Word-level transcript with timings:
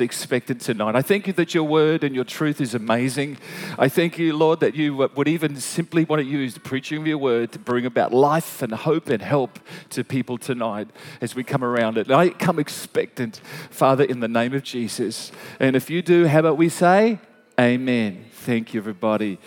expectant 0.00 0.60
tonight. 0.60 0.96
I 0.96 1.02
thank 1.02 1.26
you 1.26 1.32
that 1.34 1.54
your 1.54 1.64
word 1.64 2.04
and 2.04 2.14
your 2.14 2.24
truth 2.24 2.60
is 2.60 2.74
amazing. 2.74 3.38
I 3.78 3.88
thank 3.88 4.18
you, 4.18 4.36
Lord, 4.36 4.60
that 4.60 4.74
you 4.74 4.96
would 4.96 5.28
even 5.28 5.56
simply 5.56 6.04
want 6.04 6.20
to 6.20 6.26
use 6.26 6.54
the 6.54 6.60
preaching 6.60 7.00
of 7.00 7.06
your 7.06 7.18
word 7.18 7.52
to 7.52 7.58
bring 7.58 7.86
about 7.86 8.12
life 8.12 8.62
and 8.62 8.72
hope 8.72 9.08
and 9.08 9.22
help 9.22 9.58
to 9.90 10.04
people 10.04 10.38
tonight 10.38 10.88
as 11.20 11.34
we 11.34 11.44
come 11.44 11.64
around 11.64 11.98
it. 11.98 12.06
And 12.06 12.16
I 12.16 12.30
come 12.30 12.58
expectant, 12.58 13.40
Father, 13.70 14.04
in 14.04 14.20
the 14.20 14.28
name 14.28 14.54
of 14.54 14.62
Jesus. 14.62 15.32
And 15.58 15.76
if 15.76 15.90
you 15.90 16.02
do, 16.02 16.26
how 16.26 16.40
about 16.40 16.56
we 16.56 16.68
say, 16.68 17.18
Amen. 17.60 18.24
Thank 18.32 18.72
you, 18.72 18.80
everybody. 18.80 19.38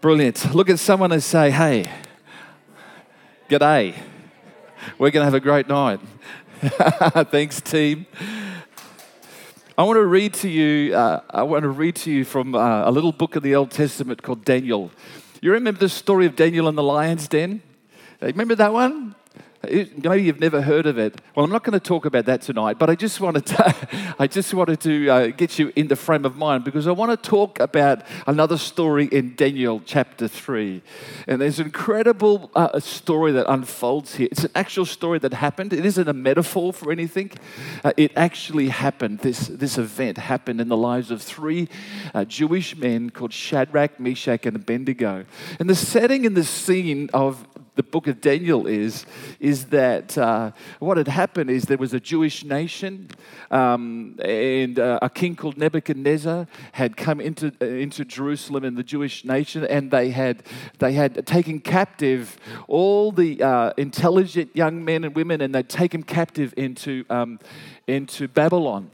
Brilliant. 0.00 0.54
Look 0.54 0.70
at 0.70 0.78
someone 0.78 1.10
and 1.10 1.20
say, 1.20 1.50
hey, 1.50 1.90
g'day. 3.50 3.96
We're 4.98 5.10
going 5.10 5.22
to 5.22 5.24
have 5.24 5.34
a 5.34 5.40
great 5.40 5.66
night. 5.66 5.98
Thanks, 7.30 7.60
team. 7.60 8.06
I 9.76 9.82
want 9.82 9.96
to 9.96 10.06
read 10.06 10.34
to 10.34 10.48
you. 10.48 10.94
Uh, 10.94 11.20
I 11.30 11.42
want 11.42 11.64
to 11.64 11.68
read 11.68 11.96
to 11.96 12.10
you 12.12 12.24
from 12.24 12.54
uh, 12.54 12.88
a 12.88 12.92
little 12.92 13.10
book 13.10 13.34
of 13.34 13.42
the 13.42 13.56
Old 13.56 13.72
Testament 13.72 14.22
called 14.22 14.44
Daniel. 14.44 14.92
You 15.42 15.50
remember 15.50 15.80
the 15.80 15.88
story 15.88 16.26
of 16.26 16.36
Daniel 16.36 16.68
and 16.68 16.78
the 16.78 16.82
lion's 16.82 17.26
den? 17.26 17.60
Remember 18.20 18.54
that 18.54 18.72
one? 18.72 19.16
Maybe 19.70 20.22
you've 20.22 20.40
never 20.40 20.62
heard 20.62 20.86
of 20.86 20.98
it. 20.98 21.20
Well, 21.34 21.44
I'm 21.44 21.50
not 21.50 21.64
going 21.64 21.78
to 21.78 21.84
talk 21.84 22.04
about 22.04 22.26
that 22.26 22.42
tonight, 22.42 22.78
but 22.78 22.90
I 22.90 22.94
just 22.94 23.20
wanted 23.20 23.46
to, 23.46 24.14
I 24.18 24.26
just 24.26 24.52
wanted 24.54 24.80
to 24.80 25.08
uh, 25.08 25.26
get 25.28 25.58
you 25.58 25.72
in 25.76 25.88
the 25.88 25.96
frame 25.96 26.24
of 26.24 26.36
mind 26.36 26.64
because 26.64 26.86
I 26.86 26.92
want 26.92 27.10
to 27.10 27.28
talk 27.28 27.60
about 27.60 28.02
another 28.26 28.56
story 28.58 29.06
in 29.06 29.34
Daniel 29.34 29.82
chapter 29.84 30.28
3. 30.28 30.82
And 31.26 31.40
there's 31.40 31.58
an 31.58 31.66
incredible 31.66 32.50
uh, 32.54 32.78
story 32.80 33.32
that 33.32 33.50
unfolds 33.50 34.16
here. 34.16 34.28
It's 34.30 34.44
an 34.44 34.52
actual 34.54 34.86
story 34.86 35.18
that 35.20 35.34
happened. 35.34 35.72
It 35.72 35.84
isn't 35.84 36.08
a 36.08 36.12
metaphor 36.12 36.72
for 36.72 36.92
anything. 36.92 37.32
Uh, 37.82 37.92
it 37.96 38.12
actually 38.16 38.68
happened. 38.68 39.20
This, 39.20 39.48
this 39.48 39.78
event 39.78 40.18
happened 40.18 40.60
in 40.60 40.68
the 40.68 40.76
lives 40.76 41.10
of 41.10 41.22
three 41.22 41.68
uh, 42.14 42.24
Jewish 42.24 42.76
men 42.76 43.10
called 43.10 43.32
Shadrach, 43.32 43.98
Meshach, 43.98 44.46
and 44.46 44.56
Abednego. 44.56 45.24
And 45.58 45.68
the 45.68 45.74
setting 45.74 46.26
and 46.26 46.36
the 46.36 46.44
scene 46.44 47.10
of 47.12 47.46
the 47.76 47.82
book 47.82 48.06
of 48.06 48.20
Daniel 48.20 48.66
is, 48.66 49.04
is 49.40 49.66
that 49.66 50.16
uh, 50.16 50.52
what 50.78 50.96
had 50.96 51.08
happened 51.08 51.50
is 51.50 51.64
there 51.64 51.76
was 51.76 51.92
a 51.92 52.00
Jewish 52.00 52.44
nation, 52.44 53.08
um, 53.50 54.16
and 54.24 54.78
uh, 54.78 55.00
a 55.02 55.10
king 55.10 55.34
called 55.34 55.58
Nebuchadnezzar 55.58 56.46
had 56.72 56.96
come 56.96 57.20
into, 57.20 57.52
uh, 57.60 57.64
into 57.64 58.04
Jerusalem 58.04 58.64
and 58.64 58.76
the 58.76 58.84
Jewish 58.84 59.24
nation, 59.24 59.64
and 59.64 59.90
they 59.90 60.10
had, 60.10 60.44
they 60.78 60.92
had 60.92 61.26
taken 61.26 61.60
captive 61.60 62.38
all 62.68 63.10
the 63.10 63.42
uh, 63.42 63.72
intelligent 63.76 64.54
young 64.54 64.84
men 64.84 65.02
and 65.02 65.14
women, 65.16 65.40
and 65.40 65.54
they'd 65.54 65.68
taken 65.68 66.04
captive 66.04 66.54
into, 66.56 67.04
um, 67.10 67.40
into 67.88 68.28
Babylon. 68.28 68.90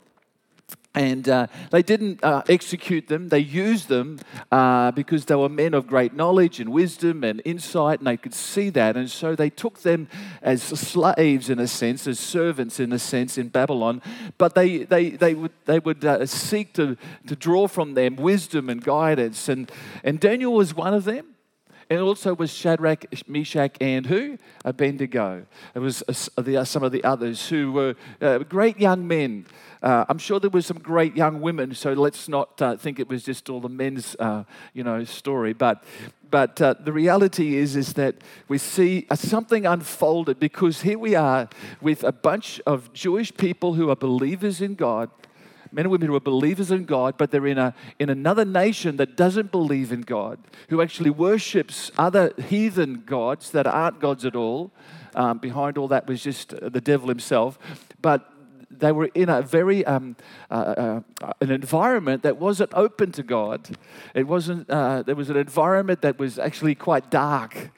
And 0.93 1.29
uh, 1.29 1.47
they 1.71 1.83
didn't 1.83 2.23
uh, 2.25 2.43
execute 2.49 3.07
them, 3.07 3.29
they 3.29 3.39
used 3.39 3.89
them 3.89 4.19
uh, 4.51 4.91
because 4.91 5.25
they 5.25 5.37
were 5.37 5.49
men 5.49 5.73
of 5.73 5.87
great 5.87 6.15
knowledge 6.15 6.59
and 6.59 6.73
wisdom 6.73 7.23
and 7.23 7.41
insight, 7.45 8.01
and 8.01 8.09
they 8.09 8.17
could 8.17 8.35
see 8.35 8.71
that. 8.71 8.97
And 8.97 9.09
so 9.09 9.37
they 9.37 9.51
took 9.51 9.83
them 9.83 10.09
as 10.43 10.63
slaves, 10.65 11.49
in 11.49 11.61
a 11.61 11.69
sense, 11.69 12.09
as 12.09 12.19
servants, 12.19 12.81
in 12.81 12.93
a 12.93 12.99
sense, 12.99 13.39
in 13.39 13.49
Babylon. 13.49 14.03
But 14.37 14.57
they, 14.57 14.79
they, 14.79 15.11
they 15.11 15.35
would, 15.35 15.53
they 15.65 15.79
would 15.79 16.05
uh, 16.05 16.27
seek 16.27 16.73
to, 16.75 16.97
to 17.29 17.37
draw 17.37 17.69
from 17.69 17.95
them 17.95 18.17
wisdom 18.17 18.69
and 18.69 18.83
guidance. 18.83 19.49
And, 19.49 19.71
and 20.03 20.19
Daniel 20.19 20.55
was 20.55 20.75
one 20.75 20.93
of 20.93 21.05
them. 21.05 21.37
And 21.91 22.01
also 22.01 22.35
was 22.35 22.53
Shadrach, 22.53 23.05
Meshach, 23.27 23.77
and 23.81 24.07
who? 24.07 24.39
Abednego. 24.65 25.45
It 25.75 25.81
was 25.81 26.03
uh, 26.09 26.43
the, 26.43 26.65
some 26.65 26.85
of 26.85 26.93
the 26.93 27.03
others 27.03 27.49
who 27.49 27.73
were 27.73 27.97
uh, 28.23 28.39
great 28.39 28.79
young 28.79 29.09
men 29.09 29.47
uh, 29.83 30.05
I'm 30.09 30.19
sure 30.19 30.39
there 30.39 30.51
were 30.51 30.63
some 30.63 30.79
great 30.79 31.17
young 31.17 31.41
women, 31.41 31.75
so 31.75 31.95
let's 31.95 32.29
not 32.29 32.61
uh, 32.61 32.77
think 32.77 32.99
it 32.99 33.09
was 33.09 33.23
just 33.23 33.49
all 33.49 33.61
the 33.61 33.69
men's, 33.69 34.15
uh, 34.19 34.45
you 34.75 34.85
know, 34.85 35.05
story. 35.05 35.55
But, 35.55 35.83
but 36.31 36.61
uh, 36.61 36.75
the 36.79 36.93
reality 36.93 37.57
is, 37.57 37.77
is 37.77 37.95
that 37.95 38.17
we 38.49 38.59
see 38.59 39.07
uh, 39.09 39.15
something 39.15 39.65
unfolded 39.65 40.39
because 40.39 40.83
here 40.83 40.99
we 40.99 41.15
are 41.15 41.49
with 41.81 42.05
a 42.05 42.13
bunch 42.13 42.61
of 42.67 42.93
Jewish 42.93 43.35
people 43.35 43.73
who 43.73 43.89
are 43.89 43.97
believers 43.97 44.61
in 44.61 44.75
God, 44.75 45.09
men 45.73 45.85
and 45.85 45.93
women 45.93 46.09
who 46.09 46.15
are 46.15 46.21
believers 46.21 46.71
in 46.71 46.85
God, 46.85 47.17
but 47.17 47.31
they're 47.31 47.47
in, 47.47 47.59
a, 47.59 47.75
in 47.99 48.11
another 48.11 48.45
nation 48.45 48.97
that 48.97 49.17
doesn't 49.17 49.51
believe 49.51 49.93
in 49.93 50.03
God, 50.03 50.39
who 50.69 50.83
actually 50.83 51.11
worships 51.11 51.91
other 51.97 52.33
heathen 52.49 53.03
gods 53.07 53.51
that 53.51 53.67
aren't 53.67 54.01
gods 54.01 54.25
at 54.25 54.37
all. 54.37 54.73
Um, 55.13 55.39
behind 55.39 55.77
all 55.77 55.89
that 55.89 56.07
was 56.07 56.23
just 56.23 56.51
the 56.51 56.81
devil 56.81 57.09
himself. 57.09 57.59
But 58.01 58.33
they 58.71 58.93
were 58.93 59.11
in 59.15 59.29
a 59.29 59.43
very 59.43 59.85
um, 59.85 60.17
uh, 60.51 60.55
uh, 60.55 61.33
an 61.41 61.51
environment 61.51 62.23
that 62.23 62.37
wasn't 62.37 62.71
open 62.75 63.13
to 63.13 63.23
God. 63.23 63.77
It 64.15 64.27
wasn't. 64.27 64.71
Uh, 64.71 65.03
there 65.03 65.17
was 65.17 65.31
an 65.31 65.37
environment 65.37 66.03
that 66.03 66.19
was 66.19 66.39
actually 66.39 66.75
quite 66.75 67.11
dark. 67.11 67.71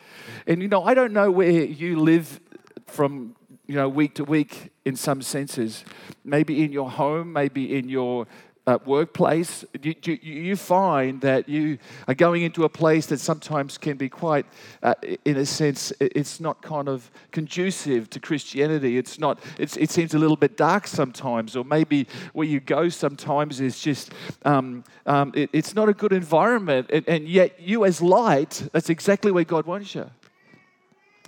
And 0.47 0.62
you 0.62 0.69
know, 0.69 0.84
I 0.84 0.94
don't 0.94 1.12
know 1.12 1.30
where 1.30 1.50
you 1.50 1.98
live 1.98 2.41
from. 2.86 3.34
You 3.66 3.76
know, 3.76 3.88
week 3.88 4.14
to 4.16 4.24
week, 4.24 4.72
in 4.84 4.96
some 4.96 5.22
senses, 5.22 5.84
maybe 6.24 6.64
in 6.64 6.72
your 6.72 6.90
home, 6.90 7.32
maybe 7.32 7.76
in 7.76 7.88
your 7.88 8.26
uh, 8.66 8.78
workplace, 8.86 9.64
you, 9.82 9.94
you, 10.04 10.18
you, 10.22 10.56
find 10.56 11.20
that 11.20 11.48
you 11.48 11.78
are 12.06 12.14
going 12.14 12.42
into 12.42 12.64
a 12.64 12.68
place 12.68 13.06
that 13.06 13.18
sometimes 13.18 13.76
can 13.76 13.96
be 13.96 14.08
quite, 14.08 14.46
uh, 14.84 14.94
in 15.24 15.36
a 15.36 15.46
sense, 15.46 15.92
it's 15.98 16.38
not 16.38 16.62
kind 16.62 16.88
of 16.88 17.10
conducive 17.32 18.08
to 18.10 18.20
Christianity. 18.20 18.98
It's 18.98 19.18
not, 19.18 19.40
it's, 19.58 19.76
it 19.76 19.90
seems 19.90 20.14
a 20.14 20.18
little 20.18 20.36
bit 20.36 20.56
dark 20.56 20.86
sometimes, 20.86 21.56
or 21.56 21.64
maybe 21.64 22.06
where 22.34 22.46
you 22.46 22.60
go 22.60 22.88
sometimes 22.88 23.60
is 23.60 23.80
just, 23.80 24.12
um, 24.44 24.84
um, 25.06 25.32
it, 25.34 25.50
it's 25.52 25.74
not 25.74 25.88
a 25.88 25.94
good 25.94 26.12
environment. 26.12 26.88
And, 26.92 27.08
and 27.08 27.28
yet, 27.28 27.60
you 27.60 27.84
as 27.84 28.00
light, 28.00 28.68
that's 28.72 28.90
exactly 28.90 29.32
where 29.32 29.44
God 29.44 29.66
wants 29.66 29.94
you. 29.94 30.08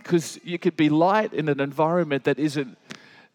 Because 0.05 0.39
you 0.45 0.59
could 0.59 0.77
be 0.77 0.89
light 0.89 1.33
in 1.35 1.49
an 1.49 1.61
environment 1.61 2.25
that 2.25 2.39
isn't 2.39 2.79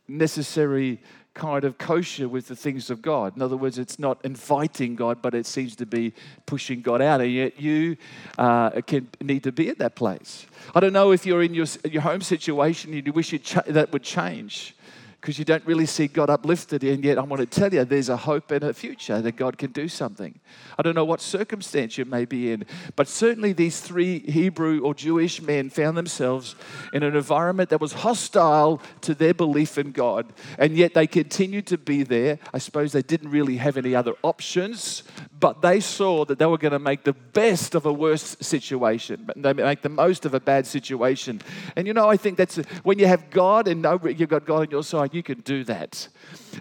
necessary 0.08 1.00
kind 1.34 1.64
of 1.64 1.78
kosher 1.78 2.28
with 2.28 2.48
the 2.48 2.56
things 2.56 2.90
of 2.90 3.02
God. 3.02 3.36
In 3.36 3.42
other 3.42 3.58
words, 3.58 3.78
it's 3.78 4.00
not 4.00 4.20
inviting 4.24 4.96
God, 4.96 5.22
but 5.22 5.34
it 5.34 5.46
seems 5.46 5.76
to 5.78 5.86
be 5.86 6.14
pushing 6.46 6.82
God 6.82 7.02
out. 7.02 7.22
And 7.22 7.32
yet 7.32 7.60
you 7.60 7.98
uh, 8.38 8.82
can 8.82 9.08
need 9.22 9.44
to 9.44 9.52
be 9.52 9.70
at 9.70 9.78
that 9.80 9.96
place. 9.96 10.46
I 10.76 10.80
don't 10.80 10.94
know 10.94 11.12
if 11.12 11.26
you're 11.26 11.44
in 11.44 11.54
your, 11.54 11.68
your 11.90 12.02
home 12.02 12.22
situation 12.22 12.94
and 12.94 13.06
you 13.06 13.14
wish 13.14 13.34
cha- 13.44 13.64
that 13.68 13.92
would 13.92 14.04
change 14.04 14.76
because 15.20 15.38
you 15.38 15.44
don't 15.44 15.66
really 15.66 15.86
see 15.86 16.08
God 16.08 16.30
uplifted. 16.30 16.84
And 16.84 17.04
yet, 17.04 17.18
I 17.18 17.22
want 17.22 17.42
to 17.42 17.46
tell 17.46 17.74
you, 17.74 17.84
there's 17.84 18.08
a 18.08 18.16
hope 18.16 18.52
and 18.52 18.64
a 18.64 18.74
future 18.74 19.22
that 19.22 19.36
God 19.36 19.58
can 19.58 19.72
do 19.72 19.90
something. 19.90 20.40
I 20.78 20.82
don't 20.82 20.96
know 20.96 21.04
what 21.04 21.20
circumstance 21.20 21.98
you 21.98 22.06
may 22.06 22.24
be 22.24 22.54
in, 22.54 22.66
but 22.96 23.08
certainly 23.08 23.52
these 23.52 23.82
three 23.82 24.20
Hebrew 24.20 24.80
or 24.80 24.94
Jewish 24.94 25.42
men 25.42 25.70
found 25.70 25.98
themselves 25.98 26.56
in 26.94 27.04
an 27.04 27.16
environment 27.16 27.70
that 27.70 27.82
was 27.82 27.94
hostile 27.94 28.82
to 29.02 29.14
their 29.14 29.34
belief 29.34 29.78
in 29.78 29.92
God. 29.92 30.32
And 30.58 30.78
yet, 30.78 30.94
they 30.94 31.06
continued 31.06 31.68
to 31.68 31.78
be 31.78 32.04
there. 32.04 32.40
I 32.54 32.58
suppose 32.60 32.94
they 32.94 33.02
didn't 33.02 33.32
really 33.32 33.58
have 33.58 33.76
any 33.76 33.96
other 33.96 34.14
options, 34.24 35.04
but 35.38 35.62
they 35.62 35.82
saw 35.82 36.24
that 36.26 36.40
they 36.40 36.46
were 36.46 36.58
going 36.58 36.72
to 36.72 36.80
make 36.80 37.04
the 37.04 37.14
best 37.14 37.76
of 37.76 37.86
a 37.86 37.92
worse 37.92 38.38
situation. 38.40 39.30
They 39.36 39.52
make 39.52 39.82
the 39.82 39.90
most 39.90 40.26
of 40.26 40.34
a 40.34 40.40
bad 40.40 40.66
situation. 40.66 41.42
And 41.76 41.88
you 41.88 41.94
know, 41.94 42.10
I 42.10 42.16
think 42.16 42.38
that's 42.38 42.56
when 42.84 43.00
you 43.00 43.08
have 43.08 43.30
God 43.30 43.68
and 43.68 43.84
you've 44.18 44.30
got 44.30 44.46
God 44.46 44.62
on 44.62 44.72
your 44.72 44.84
side 44.84 45.09
you 45.14 45.24
can 45.24 45.40
do 45.42 45.64
that. 45.66 46.08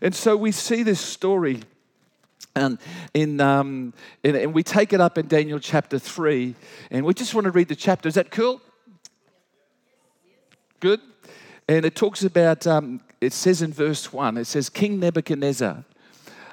And 0.02 0.14
so 0.14 0.36
we 0.36 0.52
see 0.52 0.82
this 0.82 1.00
story. 1.00 1.62
And, 2.54 2.78
in, 3.14 3.40
um, 3.40 3.92
in, 4.22 4.34
and 4.34 4.54
we 4.54 4.62
take 4.62 4.92
it 4.92 5.00
up 5.00 5.18
in 5.18 5.28
Daniel 5.28 5.60
chapter 5.60 5.98
3, 5.98 6.54
and 6.90 7.04
we 7.04 7.14
just 7.14 7.34
want 7.34 7.44
to 7.44 7.50
read 7.50 7.68
the 7.68 7.76
chapter. 7.76 8.08
Is 8.08 8.14
that 8.14 8.30
cool? 8.30 8.60
Good? 10.80 11.00
And 11.68 11.84
it 11.84 11.94
talks 11.94 12.24
about, 12.24 12.66
um, 12.66 13.00
it 13.20 13.32
says 13.32 13.62
in 13.62 13.72
verse 13.72 14.12
1, 14.12 14.38
it 14.38 14.46
says, 14.46 14.68
King 14.68 14.98
Nebuchadnezzar 14.98 15.84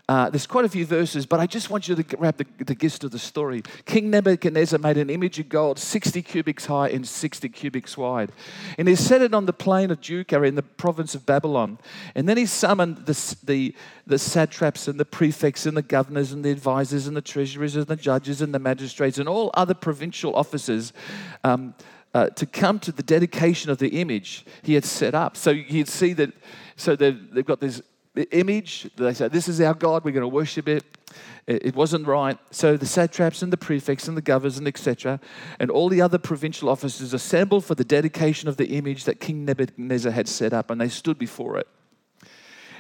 uh, 0.08 0.30
there's 0.30 0.46
quite 0.46 0.66
a 0.66 0.70
few 0.70 0.86
verses, 0.86 1.26
but 1.26 1.40
I 1.40 1.48
just 1.48 1.72
want 1.72 1.88
you 1.88 1.96
to 1.96 2.04
grab 2.04 2.38
the, 2.38 2.46
the 2.64 2.76
gist 2.76 3.04
of 3.04 3.10
the 3.10 3.18
story. 3.18 3.64
King 3.86 4.12
Nebuchadnezzar 4.12 4.78
made 4.78 4.98
an 4.98 5.10
image 5.10 5.40
of 5.40 5.50
gold 5.50 5.80
60 5.80 6.22
cubits 6.22 6.68
high 6.68 6.90
and 6.90 7.08
60 7.08 7.50
cubits 7.50 7.98
wide. 7.98 8.32
And 8.78 8.88
he 8.88 8.96
set 8.96 9.24
it 9.24 9.34
on 9.34 9.48
the 9.48 9.54
plain 9.54 9.90
of 9.90 10.02
Deucca 10.02 10.48
in 10.48 10.54
the 10.54 10.62
province 10.62 11.16
of 11.16 11.26
Babylon. 11.26 11.80
And 12.14 12.30
then 12.30 12.38
he 12.38 12.46
summoned 12.46 13.08
the, 13.08 13.36
the, 13.44 13.74
the 14.06 14.20
satraps 14.20 14.88
and 14.88 15.00
the 15.00 15.06
prefects 15.06 15.66
and 15.66 15.76
the 15.76 15.82
governors 15.82 16.32
and 16.32 16.46
the 16.46 16.52
advisors 16.52 17.08
and 17.08 17.18
the 17.18 17.22
treasurers 17.22 17.76
and 17.76 17.88
the 17.88 17.96
judges 17.96 18.42
and 18.42 18.54
the 18.54 18.60
magistrates 18.60 19.18
and 19.18 19.28
all 19.28 19.50
other 19.56 19.74
provincial 19.74 20.36
officers. 20.36 20.94
Um, 21.44 21.74
uh, 22.14 22.30
to 22.30 22.46
come 22.46 22.80
to 22.80 22.94
the 22.94 23.04
dedication 23.04 23.70
of 23.70 23.78
the 23.78 24.00
image 24.00 24.46
he 24.64 24.74
had 24.74 24.86
set 24.86 25.14
up. 25.14 25.36
So 25.36 25.52
you'd 25.52 25.90
see 25.90 26.14
that, 26.14 26.32
so 26.78 26.96
they've, 26.96 27.20
they've 27.34 27.46
got 27.46 27.60
this 27.60 27.82
image. 28.32 28.90
They 28.96 29.14
said, 29.14 29.32
This 29.32 29.48
is 29.48 29.62
our 29.62 29.74
God, 29.74 30.04
we're 30.04 30.12
going 30.12 30.22
to 30.22 30.28
worship 30.28 30.68
it. 30.68 30.84
It 31.48 31.76
wasn't 31.76 32.08
right. 32.08 32.38
So 32.50 32.76
the 32.76 32.88
satraps 32.88 33.44
and 33.44 33.54
the 33.54 33.58
prefects 33.58 34.08
and 34.08 34.18
the 34.18 34.22
governors 34.22 34.58
and 34.58 34.68
etc. 34.68 35.20
and 35.60 35.70
all 35.70 35.90
the 35.90 36.02
other 36.02 36.18
provincial 36.18 36.70
officers 36.70 37.14
assembled 37.14 37.64
for 37.66 37.76
the 37.76 37.84
dedication 37.84 38.50
of 38.50 38.58
the 38.58 38.78
image 38.78 39.04
that 39.04 39.20
King 39.20 39.46
Nebuchadnezzar 39.46 40.12
had 40.12 40.28
set 40.28 40.54
up, 40.54 40.72
and 40.72 40.82
they 40.82 40.90
stood 40.90 41.20
before 41.20 41.58
it. 41.58 41.68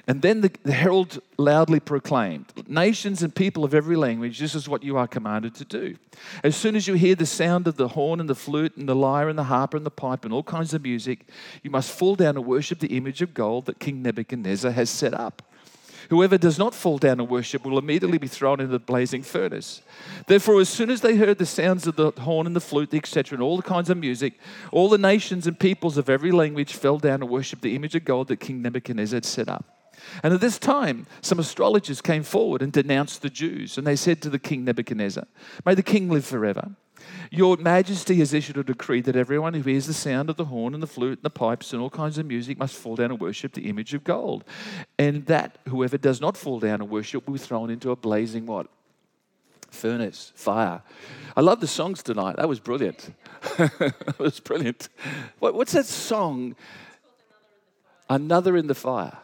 And 0.07 0.22
then 0.22 0.42
the, 0.42 0.52
the 0.63 0.72
herald 0.72 1.19
loudly 1.38 1.80
proclaimed, 1.80 2.46
Nations 2.68 3.24
and 3.24 3.34
people 3.34 3.63
of 3.66 3.74
every 3.74 3.96
language, 3.96 4.38
this 4.38 4.54
is 4.54 4.69
what 4.69 4.84
you 4.84 4.98
are 4.98 5.07
commanded 5.07 5.56
to 5.56 5.66
do. 5.66 5.96
As 6.44 6.56
soon 6.56 6.75
as 6.75 6.88
you 6.88 6.94
hear 6.94 7.16
the 7.16 7.25
sound 7.25 7.68
of 7.68 7.78
the 7.78 7.90
horn 7.90 8.19
and 8.19 8.30
the 8.30 8.36
flute 8.36 8.78
and 8.78 8.88
the 8.88 8.96
lyre 8.96 9.30
and 9.30 9.38
the 9.38 9.46
harp 9.46 9.74
and 9.74 9.86
the 9.86 9.92
pipe 9.92 10.24
and 10.24 10.34
all 10.34 10.44
kinds 10.44 10.74
of 10.75 10.84
music, 10.84 11.28
you 11.63 11.72
must 11.72 11.92
fall 11.92 12.16
down 12.16 12.38
and 12.38 12.46
worship 12.46 12.80
the 12.80 12.96
image 12.96 13.24
of 13.24 13.34
gold 13.34 13.66
that 13.66 13.80
King 13.80 14.04
Nebuchadnezzar 14.04 14.72
has 14.72 14.92
set 14.92 15.13
up. 15.13 15.42
Whoever 16.10 16.38
does 16.38 16.60
not 16.60 16.75
fall 16.75 17.00
down 17.00 17.19
and 17.19 17.28
worship 17.28 17.66
will 17.66 17.80
immediately 17.80 18.19
be 18.19 18.28
thrown 18.28 18.60
into 18.60 18.72
the 18.72 18.80
blazing 18.80 19.24
furnace. 19.24 19.81
Therefore, 20.28 20.62
as 20.62 20.69
soon 20.69 20.92
as 20.92 21.01
they 21.01 21.16
heard 21.16 21.40
the 21.40 21.48
sounds 21.48 21.88
of 21.88 21.96
the 21.96 22.12
horn 22.12 22.46
and 22.46 22.56
the 22.56 22.62
flute, 22.62 22.94
etc., 22.94 23.36
and 23.36 23.44
all 23.44 23.58
the 23.58 23.63
kinds 23.63 23.90
of 23.90 23.98
music, 23.98 24.34
all 24.72 24.88
the 24.88 25.00
nations 25.00 25.48
and 25.48 25.60
peoples 25.60 25.98
of 25.98 26.08
every 26.08 26.31
language 26.31 26.74
fell 26.74 27.00
down 27.00 27.24
and 27.24 27.30
worshipped 27.30 27.63
the 27.63 27.75
image 27.75 27.96
of 27.96 28.06
gold 28.06 28.28
that 28.28 28.40
King 28.40 28.62
Nebuchadnezzar 28.62 29.18
had 29.18 29.25
set 29.25 29.50
up. 29.50 29.75
And 30.24 30.34
at 30.34 30.42
this 30.42 30.60
time, 30.60 31.07
some 31.22 31.40
astrologers 31.40 32.02
came 32.02 32.24
forward 32.24 32.62
and 32.62 32.72
denounced 32.72 33.22
the 33.22 33.30
Jews. 33.30 33.78
And 33.78 33.86
they 33.86 33.96
said 33.96 34.22
to 34.22 34.30
the 34.30 34.40
king 34.40 34.66
Nebuchadnezzar, 34.66 35.25
May 35.66 35.75
the 35.75 35.84
king 35.84 36.10
live 36.10 36.25
forever. 36.25 36.72
Your 37.30 37.57
majesty 37.57 38.16
has 38.16 38.34
issued 38.34 38.57
a 38.57 38.63
decree 38.63 39.02
that 39.02 39.16
everyone 39.16 39.54
who 39.54 39.62
hears 39.62 39.88
the 39.88 39.94
sound 39.94 40.30
of 40.30 40.38
the 40.38 40.46
horn 40.46 40.74
and 40.74 40.81
the 40.81 40.88
flute 40.88 41.19
and 41.19 41.24
the 41.24 41.30
pipes 41.30 41.74
and 41.74 41.81
all 41.81 41.90
kinds 41.90 42.18
of 42.18 42.25
music 42.25 42.57
must 42.57 42.75
fall 42.75 42.96
down 42.96 43.12
and 43.12 43.19
worship 43.19 43.54
the 43.54 43.69
image 43.69 43.94
of 43.94 44.04
gold. 44.04 44.44
And 44.98 45.25
that 45.25 45.57
whoever 45.68 45.98
does 45.98 46.22
not 46.22 46.38
fall 46.38 46.60
down 46.60 46.81
and 46.81 46.90
worship 46.90 47.28
will 47.28 47.34
be 47.34 47.40
thrown 47.40 47.69
into 47.69 47.92
a 47.92 47.96
blazing 47.96 48.46
what? 48.46 48.68
Furnace, 49.69 50.31
fire. 50.36 50.81
I 51.36 51.42
love 51.42 51.60
the 51.60 51.68
songs 51.68 52.01
tonight. 52.01 52.38
That 52.38 52.48
was 52.48 52.60
brilliant. 52.60 53.13
that 53.58 54.16
was 54.18 54.40
brilliant. 54.40 54.90
What, 55.40 55.54
what's 55.54 55.74
that 55.74 55.86
song? 55.86 56.56
Another 58.10 58.56
in 58.56 58.68
the 58.68 58.75
fire. 58.75 59.18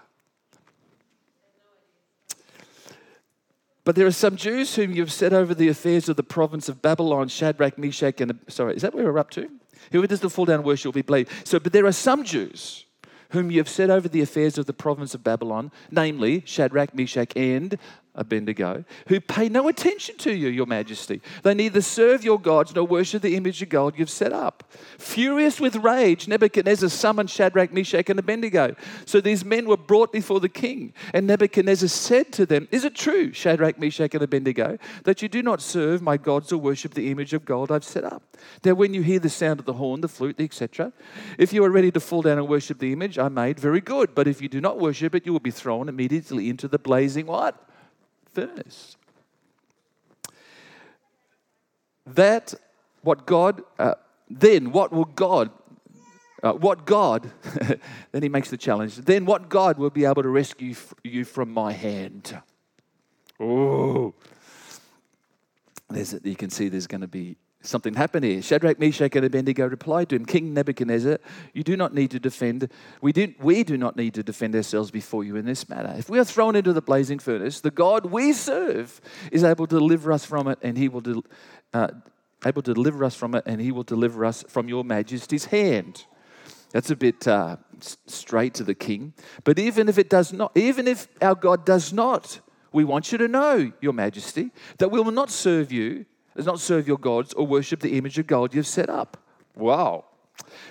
But 3.83 3.95
there 3.95 4.05
are 4.05 4.11
some 4.11 4.35
Jews 4.35 4.75
whom 4.75 4.93
you've 4.93 5.11
set 5.11 5.33
over 5.33 5.55
the 5.55 5.67
affairs 5.67 6.07
of 6.07 6.15
the 6.15 6.23
province 6.23 6.69
of 6.69 6.81
Babylon, 6.81 7.29
Shadrach, 7.29 7.77
Meshach, 7.77 8.21
and 8.21 8.39
sorry, 8.47 8.75
is 8.75 8.83
that 8.83 8.93
where 8.93 9.05
we're 9.05 9.17
up 9.17 9.31
to? 9.31 9.49
Whoever 9.91 10.07
does 10.07 10.19
the 10.19 10.29
fall 10.29 10.45
down 10.45 10.63
worship 10.63 10.85
will 10.85 10.93
be 10.93 11.01
blamed. 11.01 11.29
So, 11.43 11.59
but 11.59 11.73
there 11.73 11.85
are 11.85 11.91
some 11.91 12.23
Jews 12.23 12.85
whom 13.31 13.49
you 13.49 13.57
have 13.57 13.69
set 13.69 13.89
over 13.89 14.07
the 14.07 14.21
affairs 14.21 14.57
of 14.57 14.65
the 14.65 14.73
province 14.73 15.15
of 15.15 15.23
Babylon, 15.23 15.71
namely 15.89 16.43
Shadrach, 16.45 16.93
Meshach, 16.93 17.31
and 17.35 17.77
Abednego, 18.13 18.83
who 19.07 19.21
pay 19.21 19.47
no 19.47 19.69
attention 19.69 20.17
to 20.17 20.33
you, 20.33 20.49
your 20.49 20.65
majesty. 20.65 21.21
They 21.43 21.53
neither 21.53 21.81
serve 21.81 22.25
your 22.25 22.39
gods 22.39 22.75
nor 22.75 22.83
worship 22.83 23.21
the 23.21 23.37
image 23.37 23.61
of 23.61 23.69
gold 23.69 23.97
you've 23.97 24.09
set 24.09 24.33
up. 24.33 24.69
Furious 24.97 25.61
with 25.61 25.77
rage, 25.77 26.27
Nebuchadnezzar 26.27 26.89
summoned 26.89 27.29
Shadrach, 27.29 27.71
Meshach, 27.71 28.09
and 28.09 28.19
Abednego. 28.19 28.75
So 29.05 29.21
these 29.21 29.45
men 29.45 29.65
were 29.65 29.77
brought 29.77 30.11
before 30.11 30.41
the 30.41 30.49
king. 30.49 30.93
And 31.13 31.25
Nebuchadnezzar 31.25 31.87
said 31.87 32.33
to 32.33 32.45
them, 32.45 32.67
Is 32.69 32.83
it 32.83 32.95
true, 32.95 33.31
Shadrach, 33.31 33.79
Meshach, 33.79 34.13
and 34.13 34.23
Abednego, 34.23 34.77
that 35.05 35.21
you 35.21 35.29
do 35.29 35.41
not 35.41 35.61
serve 35.61 36.01
my 36.01 36.17
gods 36.17 36.51
or 36.51 36.57
worship 36.57 36.93
the 36.93 37.09
image 37.11 37.33
of 37.33 37.45
gold 37.45 37.71
I've 37.71 37.85
set 37.85 38.03
up? 38.03 38.23
Now, 38.65 38.73
when 38.73 38.93
you 38.93 39.03
hear 39.03 39.19
the 39.19 39.29
sound 39.29 39.61
of 39.61 39.65
the 39.65 39.73
horn, 39.73 40.01
the 40.01 40.09
flute, 40.09 40.39
etc., 40.39 40.91
if 41.37 41.53
you 41.53 41.63
are 41.63 41.69
ready 41.69 41.91
to 41.91 41.99
fall 42.01 42.23
down 42.23 42.39
and 42.39 42.49
worship 42.49 42.79
the 42.79 42.91
image 42.91 43.17
I 43.17 43.29
made, 43.29 43.57
very 43.57 43.79
good. 43.79 44.13
But 44.13 44.27
if 44.27 44.41
you 44.41 44.49
do 44.49 44.59
not 44.59 44.79
worship 44.79 45.15
it, 45.15 45.25
you 45.25 45.31
will 45.31 45.39
be 45.39 45.51
thrown 45.51 45.87
immediately 45.87 46.49
into 46.49 46.67
the 46.67 46.79
blazing 46.79 47.27
what? 47.27 47.70
Furnace. 48.33 48.97
That, 52.05 52.53
what 53.03 53.25
God, 53.25 53.61
uh, 53.77 53.95
then 54.29 54.71
what 54.71 54.91
will 54.91 55.05
God, 55.05 55.51
uh, 56.43 56.53
what 56.53 56.85
God, 56.85 57.31
then 58.11 58.23
he 58.23 58.29
makes 58.29 58.49
the 58.49 58.57
challenge, 58.57 58.95
then 58.97 59.25
what 59.25 59.49
God 59.49 59.77
will 59.77 59.89
be 59.89 60.05
able 60.05 60.23
to 60.23 60.29
rescue 60.29 60.75
you 61.03 61.25
from 61.25 61.51
my 61.51 61.71
hand? 61.71 62.41
Oh, 63.39 64.13
there's, 65.89 66.15
you 66.23 66.35
can 66.35 66.49
see 66.49 66.69
there's 66.69 66.87
going 66.87 67.01
to 67.01 67.07
be 67.07 67.37
something 67.61 67.93
happened 67.93 68.25
here. 68.25 68.41
Shadrach, 68.41 68.79
Meshach, 68.79 69.15
and 69.15 69.25
Abednego 69.25 69.67
replied 69.67 70.09
to 70.09 70.15
him, 70.15 70.25
King 70.25 70.53
Nebuchadnezzar, 70.53 71.19
you 71.53 71.63
do 71.63 71.77
not 71.77 71.93
need 71.93 72.11
to 72.11 72.19
defend, 72.19 72.69
we 73.01 73.11
do, 73.11 73.33
we 73.39 73.63
do 73.63 73.77
not 73.77 73.95
need 73.95 74.13
to 74.15 74.23
defend 74.23 74.55
ourselves 74.55 74.91
before 74.91 75.23
you 75.23 75.35
in 75.35 75.45
this 75.45 75.69
matter. 75.69 75.93
If 75.97 76.09
we 76.09 76.19
are 76.19 76.25
thrown 76.25 76.55
into 76.55 76.73
the 76.73 76.81
blazing 76.81 77.19
furnace, 77.19 77.61
the 77.61 77.71
God 77.71 78.07
we 78.07 78.33
serve 78.33 78.99
is 79.31 79.43
able 79.43 79.67
to 79.67 79.79
deliver 79.79 80.11
us 80.11 80.25
from 80.25 80.47
it, 80.47 80.59
and 80.61 80.77
he 80.77 80.89
will 80.89 81.01
de- 81.01 81.23
uh, 81.73 81.89
able 82.45 82.61
to 82.63 82.73
deliver 82.73 83.03
us 83.03 83.15
from 83.15 83.35
it, 83.35 83.43
and 83.45 83.61
he 83.61 83.71
will 83.71 83.83
deliver 83.83 84.25
us 84.25 84.43
from 84.47 84.67
your 84.67 84.83
majesty's 84.83 85.45
hand. 85.45 86.05
That's 86.71 86.89
a 86.89 86.95
bit 86.95 87.27
uh, 87.27 87.57
straight 87.79 88.53
to 88.55 88.63
the 88.63 88.75
king. 88.75 89.13
But 89.43 89.59
even 89.59 89.89
if 89.89 89.97
it 89.97 90.09
does 90.09 90.31
not, 90.31 90.55
even 90.55 90.87
if 90.87 91.07
our 91.21 91.35
God 91.35 91.65
does 91.65 91.91
not, 91.91 92.39
we 92.71 92.85
want 92.85 93.11
you 93.11 93.17
to 93.17 93.27
know, 93.27 93.71
Your 93.81 93.91
Majesty, 93.93 94.51
that 94.77 94.89
we 94.89 95.01
will 95.01 95.11
not 95.11 95.29
serve 95.29 95.71
you 95.71 96.05
does 96.35 96.45
not 96.45 96.59
serve 96.59 96.87
your 96.87 96.97
gods 96.97 97.33
or 97.33 97.45
worship 97.45 97.79
the 97.79 97.97
image 97.97 98.17
of 98.17 98.27
gold 98.27 98.53
you've 98.53 98.67
set 98.67 98.89
up. 98.89 99.17
Wow. 99.55 100.05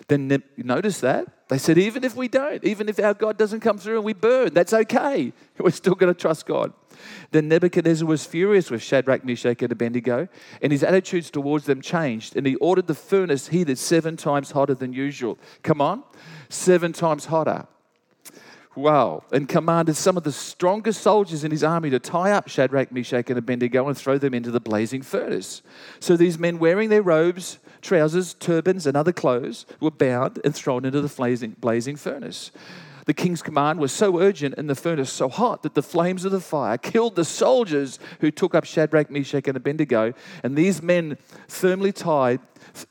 Then 0.08 0.42
notice 0.56 1.00
that. 1.00 1.26
They 1.48 1.58
said, 1.58 1.78
even 1.78 2.04
if 2.04 2.14
we 2.14 2.28
don't, 2.28 2.62
even 2.64 2.88
if 2.88 3.00
our 3.00 3.14
God 3.14 3.36
doesn't 3.36 3.60
come 3.60 3.78
through 3.78 3.96
and 3.96 4.04
we 4.04 4.12
burn, 4.12 4.54
that's 4.54 4.72
okay. 4.72 5.32
We're 5.58 5.70
still 5.70 5.94
going 5.94 6.12
to 6.12 6.18
trust 6.18 6.46
God. 6.46 6.72
Then 7.30 7.48
Nebuchadnezzar 7.48 8.06
was 8.06 8.24
furious 8.24 8.70
with 8.70 8.82
Shadrach, 8.82 9.24
Meshach, 9.24 9.62
and 9.62 9.72
Abednego, 9.72 10.28
and 10.62 10.70
his 10.70 10.82
attitudes 10.82 11.30
towards 11.30 11.66
them 11.66 11.80
changed, 11.80 12.36
and 12.36 12.46
he 12.46 12.56
ordered 12.56 12.86
the 12.86 12.94
furnace 12.94 13.48
heated 13.48 13.78
seven 13.78 14.16
times 14.16 14.52
hotter 14.52 14.74
than 14.74 14.92
usual. 14.92 15.38
Come 15.62 15.80
on, 15.80 16.04
seven 16.48 16.92
times 16.92 17.26
hotter. 17.26 17.66
Wow. 18.80 19.24
And 19.30 19.46
commanded 19.46 19.96
some 19.96 20.16
of 20.16 20.24
the 20.24 20.32
strongest 20.32 21.02
soldiers 21.02 21.44
in 21.44 21.50
his 21.50 21.62
army 21.62 21.90
to 21.90 21.98
tie 21.98 22.32
up 22.32 22.48
Shadrach, 22.48 22.90
Meshach, 22.90 23.28
and 23.28 23.38
Abednego 23.38 23.86
and 23.86 23.96
throw 23.96 24.16
them 24.16 24.32
into 24.32 24.50
the 24.50 24.60
blazing 24.60 25.02
furnace. 25.02 25.60
So 26.00 26.16
these 26.16 26.38
men, 26.38 26.58
wearing 26.58 26.88
their 26.88 27.02
robes, 27.02 27.58
trousers, 27.82 28.32
turbans, 28.32 28.86
and 28.86 28.96
other 28.96 29.12
clothes, 29.12 29.66
were 29.80 29.90
bound 29.90 30.40
and 30.44 30.54
thrown 30.54 30.86
into 30.86 31.02
the 31.02 31.08
blazing, 31.08 31.56
blazing 31.60 31.96
furnace. 31.96 32.52
The 33.04 33.12
king's 33.12 33.42
command 33.42 33.80
was 33.80 33.92
so 33.92 34.18
urgent 34.18 34.54
and 34.56 34.70
the 34.70 34.74
furnace 34.74 35.10
so 35.10 35.28
hot 35.28 35.62
that 35.62 35.74
the 35.74 35.82
flames 35.82 36.24
of 36.24 36.32
the 36.32 36.40
fire 36.40 36.78
killed 36.78 37.16
the 37.16 37.24
soldiers 37.24 37.98
who 38.20 38.30
took 38.30 38.54
up 38.54 38.64
Shadrach, 38.64 39.10
Meshach, 39.10 39.46
and 39.46 39.58
Abednego. 39.58 40.14
And 40.42 40.56
these 40.56 40.80
men, 40.80 41.18
firmly 41.48 41.92
tied, 41.92 42.40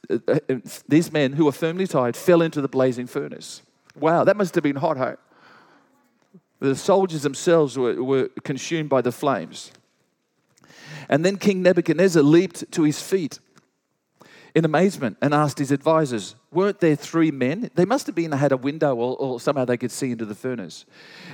uh, 0.09 0.17
uh, 0.27 0.55
these 0.87 1.11
men 1.11 1.33
who 1.33 1.45
were 1.45 1.51
firmly 1.51 1.87
tied, 1.87 2.15
fell 2.15 2.43
into 2.43 2.61
the 2.61 2.67
blazing 2.67 3.07
furnace. 3.07 3.63
Wow, 3.95 4.23
that 4.23 4.37
must 4.37 4.53
have 4.53 4.63
been 4.63 4.75
hot, 4.75 4.97
huh? 4.97 5.15
The 6.59 6.75
soldiers 6.75 7.23
themselves 7.23 7.77
were, 7.77 8.03
were 8.03 8.29
consumed 8.43 8.89
by 8.89 9.01
the 9.01 9.11
flames. 9.11 9.71
And 11.07 11.25
then 11.25 11.37
King 11.37 11.61
Nebuchadnezzar 11.61 12.21
leaped 12.21 12.71
to 12.73 12.83
his 12.83 13.01
feet 13.01 13.39
in 14.55 14.65
amazement 14.65 15.17
and 15.21 15.33
asked 15.33 15.59
his 15.59 15.71
advisors, 15.71 16.35
Weren't 16.51 16.79
there 16.79 16.95
three 16.95 17.31
men? 17.31 17.69
They 17.75 17.85
must 17.85 18.07
have 18.07 18.15
been 18.15 18.31
had 18.31 18.51
a 18.51 18.57
window 18.57 18.95
or, 18.95 19.15
or, 19.17 19.39
somehow 19.39 19.65
they 19.65 19.77
could 19.77 19.91
see 19.91 20.11
into 20.11 20.25
the 20.25 20.35
furnace. 20.35 20.85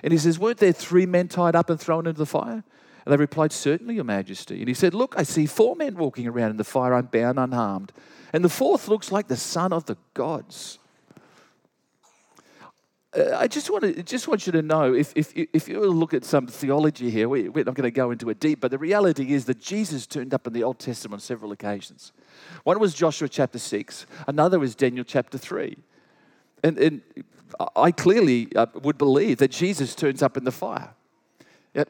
And 0.04 0.12
he 0.12 0.20
says, 0.20 0.38
Weren't 0.38 0.60
there 0.60 0.72
three 0.72 1.06
men 1.06 1.28
tied 1.28 1.56
up 1.56 1.70
and 1.70 1.80
thrown 1.80 2.08
into 2.08 2.20
the 2.20 2.26
fire? 2.26 2.64
And 3.06 3.14
they 3.14 3.18
replied, 3.18 3.52
Certainly, 3.52 3.96
Your 3.96 4.04
Majesty. 4.04 4.60
And 4.60 4.68
he 4.68 4.74
said, 4.74 4.94
Look, 4.94 5.16
I 5.18 5.24
see 5.24 5.46
four 5.46 5.76
men 5.76 5.96
walking 5.96 6.28
around 6.28 6.52
in 6.52 6.58
the 6.58 6.64
fire 6.64 6.94
unbound, 6.94 7.40
unharmed. 7.40 7.92
And 8.34 8.44
the 8.44 8.50
fourth 8.50 8.88
looks 8.88 9.12
like 9.12 9.28
the 9.28 9.38
son 9.38 9.72
of 9.74 9.86
the 9.86 9.98
gods. 10.14 10.80
Uh, 13.16 13.38
I 13.38 13.48
just 13.48 13.70
want 13.70 13.84
to 13.84 14.04
just 14.04 14.28
want 14.28 14.46
you 14.46 14.52
to 14.52 14.62
know 14.62 14.94
if, 14.94 15.14
if, 15.16 15.32
if 15.36 15.70
you 15.70 15.80
look 15.90 16.14
at 16.14 16.26
some 16.26 16.48
theology 16.48 17.10
here, 17.10 17.30
we, 17.30 17.48
we're 17.48 17.64
not 17.64 17.76
going 17.76 17.84
to 17.84 17.92
go 17.92 18.12
into 18.12 18.30
it 18.30 18.40
deep, 18.40 18.60
but 18.60 18.72
the 18.72 18.78
reality 18.78 19.34
is 19.34 19.46
that 19.46 19.60
Jesus 19.60 20.06
turned 20.06 20.34
up 20.34 20.46
in 20.48 20.54
the 20.54 20.64
Old 20.64 20.80
Testament 20.80 21.14
on 21.14 21.20
several 21.22 21.52
occasions. 21.52 22.12
One 22.64 22.80
was 22.80 22.94
Joshua 22.94 23.30
chapter 23.30 23.60
6, 23.60 24.06
another 24.28 24.60
was 24.60 24.76
Daniel 24.76 25.06
chapter 25.06 25.38
3. 25.38 25.78
And, 26.64 26.78
and 26.78 27.02
I 27.76 27.92
clearly 27.92 28.54
uh, 28.56 28.66
would 28.82 28.98
believe 28.98 29.38
that 29.38 29.52
Jesus 29.52 29.96
turns 29.96 30.22
up 30.22 30.36
in 30.36 30.44
the 30.44 30.52
fire. 30.52 30.90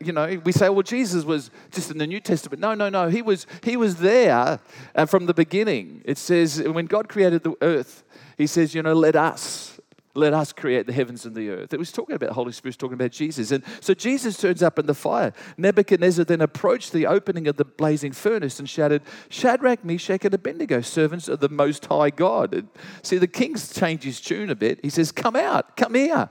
You 0.04 0.14
know, 0.14 0.42
we 0.44 0.52
say, 0.52 0.68
well, 0.70 0.82
Jesus 0.82 1.24
was 1.24 1.52
just 1.72 1.92
in 1.92 2.00
the 2.00 2.08
New 2.08 2.20
Testament. 2.20 2.60
No, 2.60 2.74
no, 2.74 2.90
no. 2.90 3.08
He 3.08 3.22
was, 3.22 3.46
he 3.64 3.78
was 3.78 3.98
there 3.98 4.60
uh, 4.96 5.06
from 5.06 5.28
the 5.28 5.34
beginning. 5.34 6.02
It 6.06 6.18
says, 6.18 6.62
when 6.62 6.88
God 6.88 7.08
created 7.08 7.44
the 7.44 7.54
earth, 7.62 8.04
He 8.36 8.48
says, 8.48 8.74
you 8.74 8.82
know, 8.82 8.94
let 8.94 9.16
us 9.16 9.75
let 10.16 10.34
us 10.34 10.54
create 10.54 10.88
the 10.88 10.94
heavens 10.94 11.26
and 11.26 11.36
the 11.36 11.50
earth. 11.50 11.74
It 11.74 11.80
was 11.80 11.92
talking 11.92 12.16
about 12.16 12.32
Holy 12.32 12.52
Spirit, 12.52 12.78
talking 12.78 12.94
about 12.96 13.12
Jesus. 13.12 13.52
And 13.52 13.64
so 13.82 13.94
Jesus 13.94 14.38
turns 14.38 14.64
up 14.64 14.80
in 14.80 14.86
the 14.86 14.94
fire. 14.94 15.34
Nebuchadnezzar 15.58 16.26
then 16.26 16.42
approached 16.42 16.94
the 16.94 17.06
opening 17.06 17.48
of 17.48 17.58
the 17.58 17.66
blazing 17.66 18.14
furnace 18.14 18.60
and 18.60 18.70
shouted, 18.70 19.02
Shadrach, 19.30 19.84
Meshach, 19.84 20.24
and 20.24 20.34
Abednego, 20.34 20.82
servants 20.82 21.28
of 21.28 21.42
the 21.42 21.50
Most 21.50 21.86
High 21.86 22.10
God. 22.10 22.54
And 22.54 22.70
see, 23.02 23.18
the 23.18 23.28
king's 23.28 23.74
changed 23.74 24.04
his 24.04 24.22
tune 24.22 24.50
a 24.50 24.56
bit. 24.56 24.80
He 24.82 24.90
says, 24.90 25.12
Come 25.12 25.36
out, 25.36 25.76
come 25.76 25.96
here. 25.96 26.30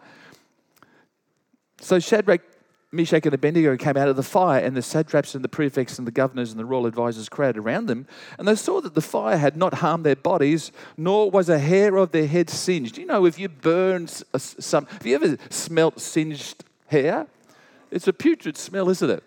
So 1.80 1.98
Shadrach, 1.98 2.40
Meshach 2.94 3.26
and 3.26 3.34
Abednego 3.34 3.76
came 3.76 3.96
out 3.96 4.08
of 4.08 4.16
the 4.16 4.22
fire, 4.22 4.64
and 4.64 4.76
the 4.76 4.82
satraps 4.82 5.34
and 5.34 5.42
the 5.42 5.48
prefects 5.48 5.98
and 5.98 6.06
the 6.06 6.12
governors 6.12 6.50
and 6.50 6.58
the 6.58 6.64
royal 6.64 6.86
advisors 6.86 7.28
crowded 7.28 7.58
around 7.58 7.86
them. 7.86 8.06
And 8.38 8.46
they 8.46 8.54
saw 8.54 8.80
that 8.80 8.94
the 8.94 9.00
fire 9.00 9.36
had 9.36 9.56
not 9.56 9.74
harmed 9.74 10.04
their 10.04 10.16
bodies, 10.16 10.72
nor 10.96 11.30
was 11.30 11.48
a 11.48 11.58
hair 11.58 11.96
of 11.96 12.12
their 12.12 12.26
head 12.26 12.48
singed. 12.48 12.96
You 12.96 13.06
know, 13.06 13.26
if 13.26 13.38
you 13.38 13.48
burn 13.48 14.06
some, 14.06 14.86
have 14.86 15.06
you 15.06 15.14
ever 15.16 15.36
smelt 15.50 16.00
singed 16.00 16.64
hair? 16.86 17.26
It's 17.90 18.08
a 18.08 18.12
putrid 18.12 18.56
smell, 18.56 18.88
isn't 18.88 19.10
it? 19.10 19.22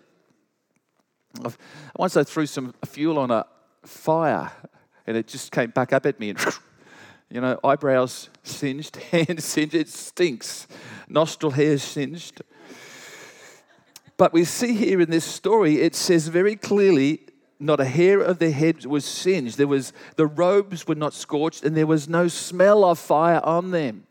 Once 1.96 2.16
I 2.16 2.24
threw 2.24 2.46
some 2.46 2.74
fuel 2.84 3.18
on 3.18 3.30
a 3.30 3.46
fire 3.84 4.50
and 5.06 5.16
it 5.16 5.26
just 5.26 5.52
came 5.52 5.70
back 5.70 5.92
up 5.92 6.06
at 6.06 6.18
me 6.18 6.30
and 6.30 6.38
you 7.30 7.40
know, 7.40 7.58
eyebrows 7.62 8.30
singed, 8.42 8.96
hands 9.10 9.44
singed, 9.44 9.74
it 9.74 9.88
stinks. 9.88 10.66
Nostril 11.08 11.52
hairs 11.52 11.82
singed. 11.82 12.42
But 14.18 14.32
we 14.32 14.44
see 14.44 14.74
here 14.74 15.00
in 15.00 15.10
this 15.10 15.24
story, 15.24 15.80
it 15.80 15.94
says 15.94 16.28
very 16.28 16.56
clearly, 16.56 17.20
not 17.60 17.80
a 17.80 17.84
hair 17.84 18.20
of 18.20 18.38
their 18.38 18.50
head 18.50 18.84
was 18.84 19.04
singed. 19.04 19.56
There 19.56 19.66
was 19.66 19.92
the 20.16 20.26
robes 20.26 20.86
were 20.86 20.94
not 20.96 21.14
scorched, 21.14 21.64
and 21.64 21.76
there 21.76 21.86
was 21.86 22.08
no 22.08 22.28
smell 22.28 22.84
of 22.84 22.98
fire 22.98 23.40
on 23.42 23.70
them. 23.70 24.04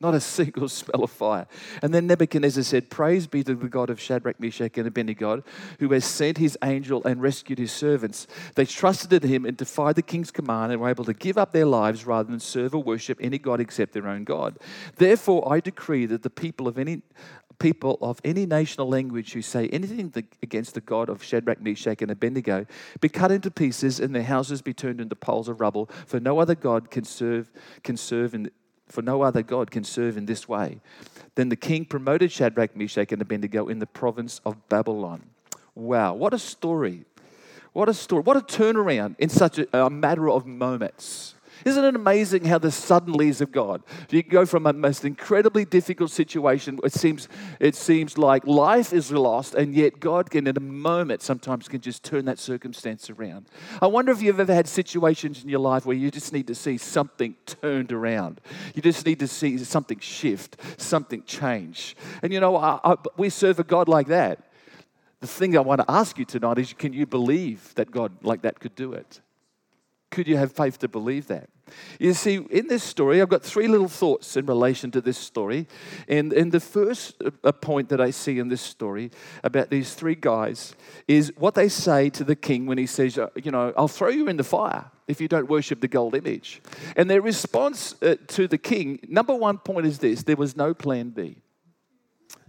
Not 0.00 0.14
a 0.14 0.20
single 0.38 0.68
smell 0.68 1.04
of 1.04 1.10
fire. 1.10 1.46
And 1.80 1.94
then 1.94 2.06
Nebuchadnezzar 2.06 2.62
said, 2.62 2.90
Praise 2.90 3.26
be 3.26 3.42
to 3.42 3.54
the 3.54 3.68
God 3.68 3.88
of 3.88 3.98
Shadrach, 3.98 4.38
Meshach, 4.38 4.76
and 4.76 4.86
Abednego, 4.86 5.42
who 5.78 5.90
has 5.92 6.04
sent 6.04 6.36
his 6.36 6.58
angel 6.62 7.02
and 7.04 7.22
rescued 7.22 7.58
his 7.58 7.72
servants. 7.72 8.26
They 8.54 8.66
trusted 8.66 9.12
in 9.24 9.30
him 9.30 9.46
and 9.46 9.56
defied 9.56 9.96
the 9.96 10.02
king's 10.02 10.30
command 10.30 10.72
and 10.72 10.80
were 10.80 10.90
able 10.90 11.06
to 11.06 11.14
give 11.14 11.38
up 11.38 11.52
their 11.52 11.64
lives 11.64 12.04
rather 12.04 12.30
than 12.30 12.40
serve 12.40 12.74
or 12.74 12.82
worship 12.82 13.18
any 13.20 13.38
God 13.38 13.60
except 13.60 13.94
their 13.94 14.08
own 14.08 14.24
God. 14.24 14.58
Therefore, 14.96 15.50
I 15.50 15.60
decree 15.60 16.04
that 16.06 16.22
the 16.22 16.30
people 16.30 16.68
of 16.68 16.78
any 16.78 17.00
people 17.58 17.98
of 18.00 18.20
any 18.24 18.46
nation 18.46 18.80
or 18.80 18.86
language 18.86 19.32
who 19.32 19.42
say 19.42 19.68
anything 19.68 20.12
against 20.42 20.74
the 20.74 20.80
God 20.80 21.08
of 21.08 21.22
Shadrach, 21.22 21.60
Meshach, 21.60 22.02
and 22.02 22.10
Abednego 22.10 22.66
be 23.00 23.08
cut 23.08 23.30
into 23.30 23.50
pieces 23.50 24.00
and 24.00 24.14
their 24.14 24.22
houses 24.22 24.62
be 24.62 24.74
turned 24.74 25.00
into 25.00 25.14
piles 25.14 25.48
of 25.48 25.60
rubble, 25.60 25.88
for 26.06 26.20
no 26.20 26.38
other 26.38 26.54
God 26.54 26.90
can 26.90 27.04
serve, 27.04 27.50
can 27.82 27.96
serve 27.96 28.34
in, 28.34 28.50
for 28.86 29.02
no 29.02 29.22
other 29.22 29.42
God 29.42 29.70
can 29.70 29.84
serve 29.84 30.16
in 30.16 30.26
this 30.26 30.48
way. 30.48 30.80
Then 31.34 31.48
the 31.48 31.56
king 31.56 31.84
promoted 31.84 32.30
Shadrach, 32.30 32.76
Meshach, 32.76 33.12
and 33.12 33.22
Abednego 33.22 33.68
in 33.68 33.78
the 33.78 33.86
province 33.86 34.40
of 34.44 34.68
Babylon. 34.68 35.22
Wow, 35.74 36.14
what 36.14 36.34
a 36.34 36.38
story! 36.38 37.04
What 37.74 37.88
a 37.88 37.94
story. 37.94 38.22
What 38.22 38.36
a 38.36 38.40
turnaround 38.40 39.16
in 39.18 39.28
such 39.28 39.58
a, 39.58 39.86
a 39.86 39.90
matter 39.90 40.30
of 40.30 40.46
moments. 40.46 41.33
Isn't 41.64 41.84
it 41.84 41.94
amazing 41.94 42.44
how 42.44 42.58
the 42.58 42.68
suddenlies 42.68 43.40
of 43.40 43.52
God? 43.52 43.82
You 44.10 44.22
go 44.22 44.44
from 44.44 44.66
a 44.66 44.72
most 44.72 45.04
incredibly 45.04 45.64
difficult 45.64 46.10
situation. 46.10 46.78
It 46.84 46.92
seems, 46.92 47.28
it 47.60 47.74
seems 47.74 48.18
like 48.18 48.46
life 48.46 48.92
is 48.92 49.10
lost, 49.10 49.54
and 49.54 49.74
yet 49.74 50.00
God 50.00 50.30
can, 50.30 50.46
in 50.46 50.56
a 50.56 50.60
moment, 50.60 51.22
sometimes 51.22 51.68
can 51.68 51.80
just 51.80 52.02
turn 52.02 52.24
that 52.26 52.38
circumstance 52.38 53.08
around. 53.08 53.46
I 53.80 53.86
wonder 53.86 54.12
if 54.12 54.20
you've 54.20 54.40
ever 54.40 54.54
had 54.54 54.68
situations 54.68 55.42
in 55.42 55.48
your 55.48 55.60
life 55.60 55.86
where 55.86 55.96
you 55.96 56.10
just 56.10 56.32
need 56.32 56.46
to 56.48 56.54
see 56.54 56.76
something 56.76 57.36
turned 57.46 57.92
around. 57.92 58.40
You 58.74 58.82
just 58.82 59.06
need 59.06 59.20
to 59.20 59.28
see 59.28 59.56
something 59.58 60.00
shift, 60.00 60.56
something 60.76 61.22
change. 61.24 61.96
And 62.22 62.32
you 62.32 62.40
know, 62.40 62.56
I, 62.56 62.80
I, 62.84 62.96
we 63.16 63.30
serve 63.30 63.58
a 63.58 63.64
God 63.64 63.88
like 63.88 64.08
that. 64.08 64.50
The 65.20 65.26
thing 65.26 65.56
I 65.56 65.60
want 65.60 65.80
to 65.80 65.90
ask 65.90 66.18
you 66.18 66.26
tonight 66.26 66.58
is 66.58 66.74
can 66.74 66.92
you 66.92 67.06
believe 67.06 67.74
that 67.76 67.90
God 67.90 68.12
like 68.22 68.42
that 68.42 68.60
could 68.60 68.74
do 68.74 68.92
it? 68.92 69.20
Could 70.14 70.28
you 70.28 70.36
have 70.36 70.52
faith 70.52 70.78
to 70.78 70.86
believe 70.86 71.26
that? 71.26 71.50
You 71.98 72.14
see, 72.14 72.36
in 72.36 72.68
this 72.68 72.84
story, 72.84 73.20
I've 73.20 73.28
got 73.28 73.42
three 73.42 73.66
little 73.66 73.88
thoughts 73.88 74.36
in 74.36 74.46
relation 74.46 74.92
to 74.92 75.00
this 75.00 75.18
story. 75.18 75.66
And, 76.06 76.32
and 76.32 76.52
the 76.52 76.60
first 76.60 77.20
uh, 77.42 77.50
point 77.50 77.88
that 77.88 78.00
I 78.00 78.10
see 78.10 78.38
in 78.38 78.46
this 78.46 78.60
story 78.60 79.10
about 79.42 79.70
these 79.70 79.92
three 79.94 80.14
guys 80.14 80.76
is 81.08 81.32
what 81.36 81.56
they 81.56 81.68
say 81.68 82.10
to 82.10 82.22
the 82.22 82.36
king 82.36 82.66
when 82.66 82.78
he 82.78 82.86
says, 82.86 83.18
uh, 83.18 83.26
You 83.34 83.50
know, 83.50 83.72
I'll 83.76 83.88
throw 83.88 84.08
you 84.08 84.28
in 84.28 84.36
the 84.36 84.44
fire 84.44 84.88
if 85.08 85.20
you 85.20 85.26
don't 85.26 85.48
worship 85.48 85.80
the 85.80 85.88
gold 85.88 86.14
image. 86.14 86.62
And 86.94 87.10
their 87.10 87.20
response 87.20 87.96
uh, 88.00 88.14
to 88.28 88.46
the 88.46 88.58
king, 88.58 89.00
number 89.08 89.34
one 89.34 89.58
point 89.58 89.84
is 89.84 89.98
this 89.98 90.22
there 90.22 90.36
was 90.36 90.56
no 90.56 90.74
plan 90.74 91.10
B. 91.10 91.38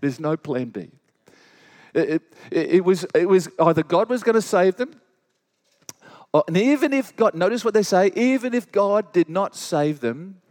There's 0.01 0.19
no 0.19 0.37
plan 0.37 0.69
B. 0.69 0.91
It, 1.95 2.21
it, 2.51 2.71
it 2.75 2.85
was, 2.85 3.07
it 3.15 3.27
was 3.27 3.49
either 3.59 3.81
God 3.81 4.07
was 4.07 4.21
going 4.21 4.35
to 4.35 4.41
save 4.43 4.75
them 4.75 5.01
and 6.47 6.57
even 6.57 6.93
if 6.93 7.15
God, 7.15 7.35
notice 7.35 7.63
what 7.63 7.73
they 7.73 7.83
say, 7.83 8.11
even 8.15 8.53
if 8.53 8.71
God 8.71 9.13
did 9.13 9.29
not 9.29 9.55
save 9.55 9.99
them, 9.99 10.41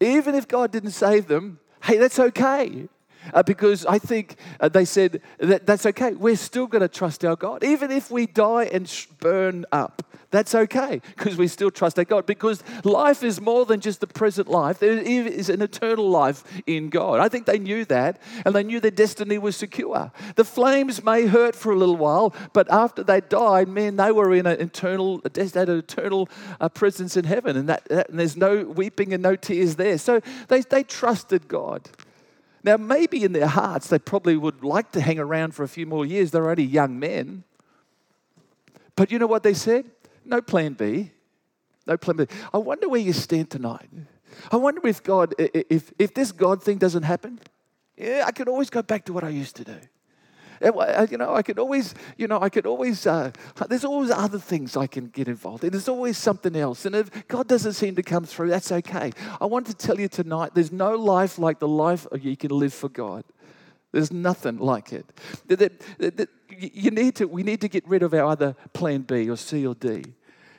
even 0.00 0.34
if 0.34 0.48
God 0.48 0.72
didn't 0.72 0.90
save 0.90 1.28
them, 1.28 1.60
hey, 1.84 1.96
that's 1.96 2.18
okay. 2.18 2.88
Uh, 3.32 3.42
because 3.42 3.86
I 3.86 3.98
think 3.98 4.36
uh, 4.58 4.68
they 4.68 4.84
said 4.84 5.20
that 5.38 5.64
that's 5.66 5.86
okay. 5.86 6.12
We're 6.12 6.36
still 6.36 6.66
going 6.66 6.82
to 6.82 6.88
trust 6.88 7.24
our 7.24 7.36
God. 7.36 7.62
Even 7.62 7.92
if 7.92 8.10
we 8.10 8.26
die 8.26 8.64
and 8.64 8.88
sh- 8.88 9.06
burn 9.20 9.64
up, 9.70 10.02
that's 10.32 10.54
okay 10.54 11.00
because 11.16 11.36
we 11.36 11.46
still 11.46 11.70
trust 11.70 11.98
our 11.98 12.04
God. 12.04 12.26
Because 12.26 12.64
life 12.84 13.22
is 13.22 13.40
more 13.40 13.64
than 13.64 13.80
just 13.80 14.00
the 14.00 14.06
present 14.06 14.48
life, 14.48 14.78
there 14.78 14.98
is 14.98 15.48
an 15.48 15.62
eternal 15.62 16.08
life 16.08 16.42
in 16.66 16.88
God. 16.88 17.20
I 17.20 17.28
think 17.28 17.46
they 17.46 17.58
knew 17.58 17.84
that 17.84 18.20
and 18.44 18.54
they 18.54 18.64
knew 18.64 18.80
their 18.80 18.90
destiny 18.90 19.38
was 19.38 19.56
secure. 19.56 20.10
The 20.34 20.44
flames 20.44 21.04
may 21.04 21.26
hurt 21.26 21.54
for 21.54 21.70
a 21.70 21.76
little 21.76 21.96
while, 21.96 22.34
but 22.52 22.70
after 22.72 23.04
they 23.04 23.20
died, 23.20 23.68
man, 23.68 23.96
they 23.96 24.10
were 24.10 24.34
in 24.34 24.46
an 24.46 24.60
eternal, 24.60 25.20
an 25.24 25.70
eternal 25.70 26.28
uh, 26.60 26.68
presence 26.70 27.16
in 27.16 27.24
heaven. 27.24 27.56
And, 27.56 27.68
that, 27.68 27.88
and 27.90 28.18
there's 28.18 28.36
no 28.36 28.64
weeping 28.64 29.12
and 29.12 29.22
no 29.22 29.36
tears 29.36 29.76
there. 29.76 29.98
So 29.98 30.20
they, 30.48 30.62
they 30.62 30.82
trusted 30.82 31.46
God. 31.46 31.90
Now, 32.64 32.76
maybe 32.76 33.22
in 33.24 33.32
their 33.32 33.48
hearts, 33.48 33.88
they 33.88 33.98
probably 33.98 34.36
would 34.36 34.64
like 34.64 34.92
to 34.92 35.00
hang 35.00 35.18
around 35.18 35.54
for 35.54 35.62
a 35.62 35.68
few 35.68 35.84
more 35.84 36.06
years. 36.06 36.30
They're 36.30 36.48
only 36.48 36.64
young 36.64 36.98
men. 36.98 37.44
But 38.96 39.10
you 39.10 39.18
know 39.18 39.26
what 39.26 39.42
they 39.42 39.54
said? 39.54 39.90
No 40.24 40.40
plan 40.40 40.74
B. 40.74 41.10
No 41.86 41.96
plan 41.96 42.16
B. 42.16 42.26
I 42.52 42.58
wonder 42.58 42.88
where 42.88 43.00
you 43.00 43.12
stand 43.12 43.50
tonight. 43.50 43.88
I 44.50 44.56
wonder 44.56 44.86
if 44.86 45.02
God, 45.02 45.34
if, 45.38 45.92
if 45.98 46.14
this 46.14 46.32
God 46.32 46.62
thing 46.62 46.78
doesn't 46.78 47.02
happen, 47.02 47.40
yeah, 47.96 48.24
I 48.26 48.32
can 48.32 48.48
always 48.48 48.70
go 48.70 48.82
back 48.82 49.04
to 49.06 49.12
what 49.12 49.24
I 49.24 49.28
used 49.28 49.56
to 49.56 49.64
do. 49.64 49.76
You 50.62 51.18
know, 51.18 51.34
I 51.34 51.42
could 51.42 51.58
always, 51.58 51.94
you 52.16 52.28
know, 52.28 52.40
I 52.40 52.48
could 52.48 52.66
always, 52.66 53.04
uh, 53.04 53.32
there's 53.68 53.84
always 53.84 54.10
other 54.10 54.38
things 54.38 54.76
I 54.76 54.86
can 54.86 55.06
get 55.06 55.26
involved 55.26 55.64
in. 55.64 55.70
There's 55.70 55.88
always 55.88 56.16
something 56.16 56.54
else. 56.54 56.86
And 56.86 56.94
if 56.94 57.26
God 57.26 57.48
doesn't 57.48 57.72
seem 57.72 57.96
to 57.96 58.02
come 58.02 58.24
through, 58.24 58.50
that's 58.50 58.70
okay. 58.70 59.10
I 59.40 59.46
want 59.46 59.66
to 59.66 59.74
tell 59.74 59.98
you 59.98 60.06
tonight 60.06 60.52
there's 60.54 60.70
no 60.70 60.94
life 60.94 61.36
like 61.38 61.58
the 61.58 61.68
life 61.68 62.06
you 62.20 62.36
can 62.36 62.50
live 62.50 62.72
for 62.72 62.88
God. 62.88 63.24
There's 63.92 64.12
nothing 64.12 64.58
like 64.58 64.92
it. 64.92 65.06
You 66.48 66.90
need 66.90 67.16
to, 67.16 67.26
we 67.26 67.42
need 67.42 67.60
to 67.60 67.68
get 67.68 67.86
rid 67.86 68.02
of 68.02 68.14
our 68.14 68.24
other 68.24 68.56
plan 68.72 69.02
B 69.02 69.28
or 69.28 69.36
C 69.36 69.66
or 69.66 69.74
D. 69.74 70.04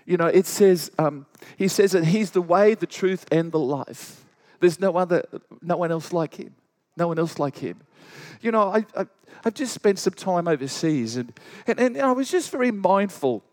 You 0.06 0.18
know, 0.18 0.28
it 0.28 0.46
says, 0.46 0.92
um, 1.00 1.26
he 1.58 1.68
says 1.68 1.94
that 1.94 2.06
he's 2.06 2.32
the 2.32 2.42
way, 2.42 2.76
the 2.76 2.86
truth, 2.86 3.26
and 3.32 3.52
the 3.52 3.60
life. 3.60 4.24
There's 4.60 4.80
no 4.80 4.96
other, 4.98 5.24
no 5.62 5.78
one 5.78 5.92
else 5.92 6.14
like 6.14 6.36
him. 6.36 6.56
No 6.96 7.08
one 7.08 7.18
else 7.18 7.40
like 7.40 7.58
him. 7.58 7.82
You 8.42 8.52
know, 8.52 8.70
I, 8.70 8.86
I, 8.96 9.08
have 9.44 9.54
just 9.54 9.74
spent 9.74 10.00
some 10.00 10.14
time 10.14 10.48
overseas 10.48 11.18
and, 11.18 11.34
and, 11.68 11.80
and 11.80 12.00
I 12.00 12.12
was 12.12 12.32
just 12.32 12.50
very 12.50 12.72
mindful 12.72 13.44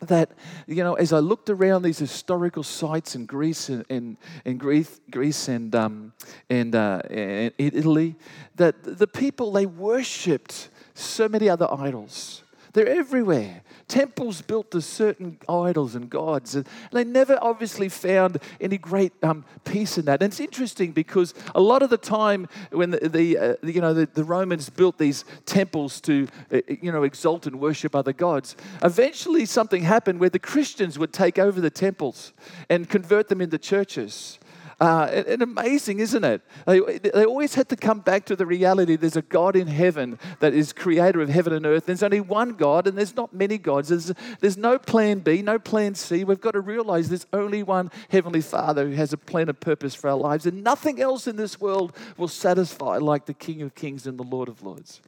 that, 0.00 0.32
you 0.66 0.84
know, 0.84 0.94
as 0.94 1.12
I 1.12 1.18
looked 1.18 1.48
around 1.48 1.82
these 1.82 1.98
historical 1.98 2.62
sites 2.62 3.14
in 3.14 3.26
Greece 3.26 3.68
and, 3.68 3.84
in, 3.88 4.18
in 4.44 4.58
Greece, 4.58 5.00
Greece 5.10 5.48
and, 5.48 5.74
um, 5.74 6.12
and, 6.50 6.74
uh, 6.74 7.00
and 7.08 7.52
Italy, 7.58 8.14
that 8.56 8.74
the 8.82 9.06
people, 9.06 9.52
they 9.52 9.66
worshipped 9.66 10.68
so 10.94 11.28
many 11.28 11.48
other 11.48 11.68
idols. 11.72 12.42
They're 12.72 12.88
everywhere. 12.88 13.62
Temples 13.88 14.42
built 14.42 14.72
to 14.72 14.80
certain 14.80 15.38
idols 15.48 15.94
and 15.94 16.10
gods. 16.10 16.56
And 16.56 16.66
they 16.90 17.04
never 17.04 17.38
obviously 17.40 17.88
found 17.88 18.38
any 18.60 18.78
great 18.78 19.12
um, 19.22 19.44
peace 19.64 19.96
in 19.96 20.06
that. 20.06 20.22
And 20.22 20.32
it's 20.32 20.40
interesting 20.40 20.90
because 20.92 21.34
a 21.54 21.60
lot 21.60 21.82
of 21.82 21.90
the 21.90 21.96
time 21.96 22.48
when 22.72 22.90
the, 22.90 23.08
the 23.08 23.38
uh, 23.38 23.54
you 23.62 23.80
know, 23.80 23.94
the, 23.94 24.06
the, 24.06 24.24
Romans 24.24 24.68
built 24.70 24.98
these 24.98 25.24
temples 25.44 26.00
to, 26.00 26.26
uh, 26.52 26.60
you 26.68 26.90
know, 26.90 27.04
exalt 27.04 27.46
and 27.46 27.60
worship 27.60 27.94
other 27.94 28.12
gods, 28.12 28.56
eventually 28.82 29.46
something 29.46 29.82
happened 29.82 30.18
where 30.18 30.30
the 30.30 30.38
Christians 30.40 30.98
would 30.98 31.12
take 31.12 31.38
over 31.38 31.60
the 31.60 31.70
temples 31.70 32.32
and 32.68 32.88
convert 32.88 33.28
them 33.28 33.40
into 33.40 33.56
churches. 33.56 34.40
Uh, 34.78 35.08
and, 35.10 35.26
and, 35.26 35.42
amazing, 35.42 36.00
isn't 36.00 36.22
it? 36.22 36.42
They, 36.66 36.80
they 36.98 37.24
always 37.24 37.54
had 37.54 37.70
to 37.70 37.76
come 37.76 38.00
back 38.00 38.26
to 38.26 38.36
the 38.36 38.44
reality 38.44 38.96
there's 38.96 39.16
a 39.16 39.22
God 39.22 39.56
in 39.56 39.68
heaven 39.68 40.18
that 40.40 40.52
is 40.52 40.74
creator 40.74 41.22
of 41.22 41.30
heaven 41.30 41.54
and 41.54 41.64
earth. 41.64 41.86
There's 41.86 42.02
only 42.02 42.20
one 42.20 42.56
God, 42.56 42.86
and 42.86 42.96
there's 42.96 43.16
not 43.16 43.32
many 43.32 43.56
gods. 43.56 43.88
There's, 43.88 44.12
there's 44.40 44.58
no 44.58 44.78
plan 44.78 45.20
B, 45.20 45.40
no 45.40 45.58
plan 45.58 45.94
C. 45.94 46.24
We've 46.24 46.42
got 46.42 46.50
to 46.50 46.60
realize 46.60 47.08
there's 47.08 47.26
only 47.32 47.62
one 47.62 47.90
Heavenly 48.10 48.42
Father 48.42 48.86
who 48.86 48.94
has 48.96 49.14
a 49.14 49.16
plan 49.16 49.48
and 49.48 49.58
purpose 49.58 49.94
for 49.94 50.10
our 50.10 50.16
lives, 50.16 50.44
and 50.44 50.62
nothing 50.62 51.00
else 51.00 51.26
in 51.26 51.36
this 51.36 51.58
world 51.58 51.96
will 52.18 52.28
satisfy 52.28 52.98
like 52.98 53.24
the 53.24 53.34
King 53.34 53.62
of 53.62 53.74
Kings 53.74 54.06
and 54.06 54.18
the 54.18 54.24
Lord 54.24 54.48
of 54.48 54.62
Lords. 54.62 55.00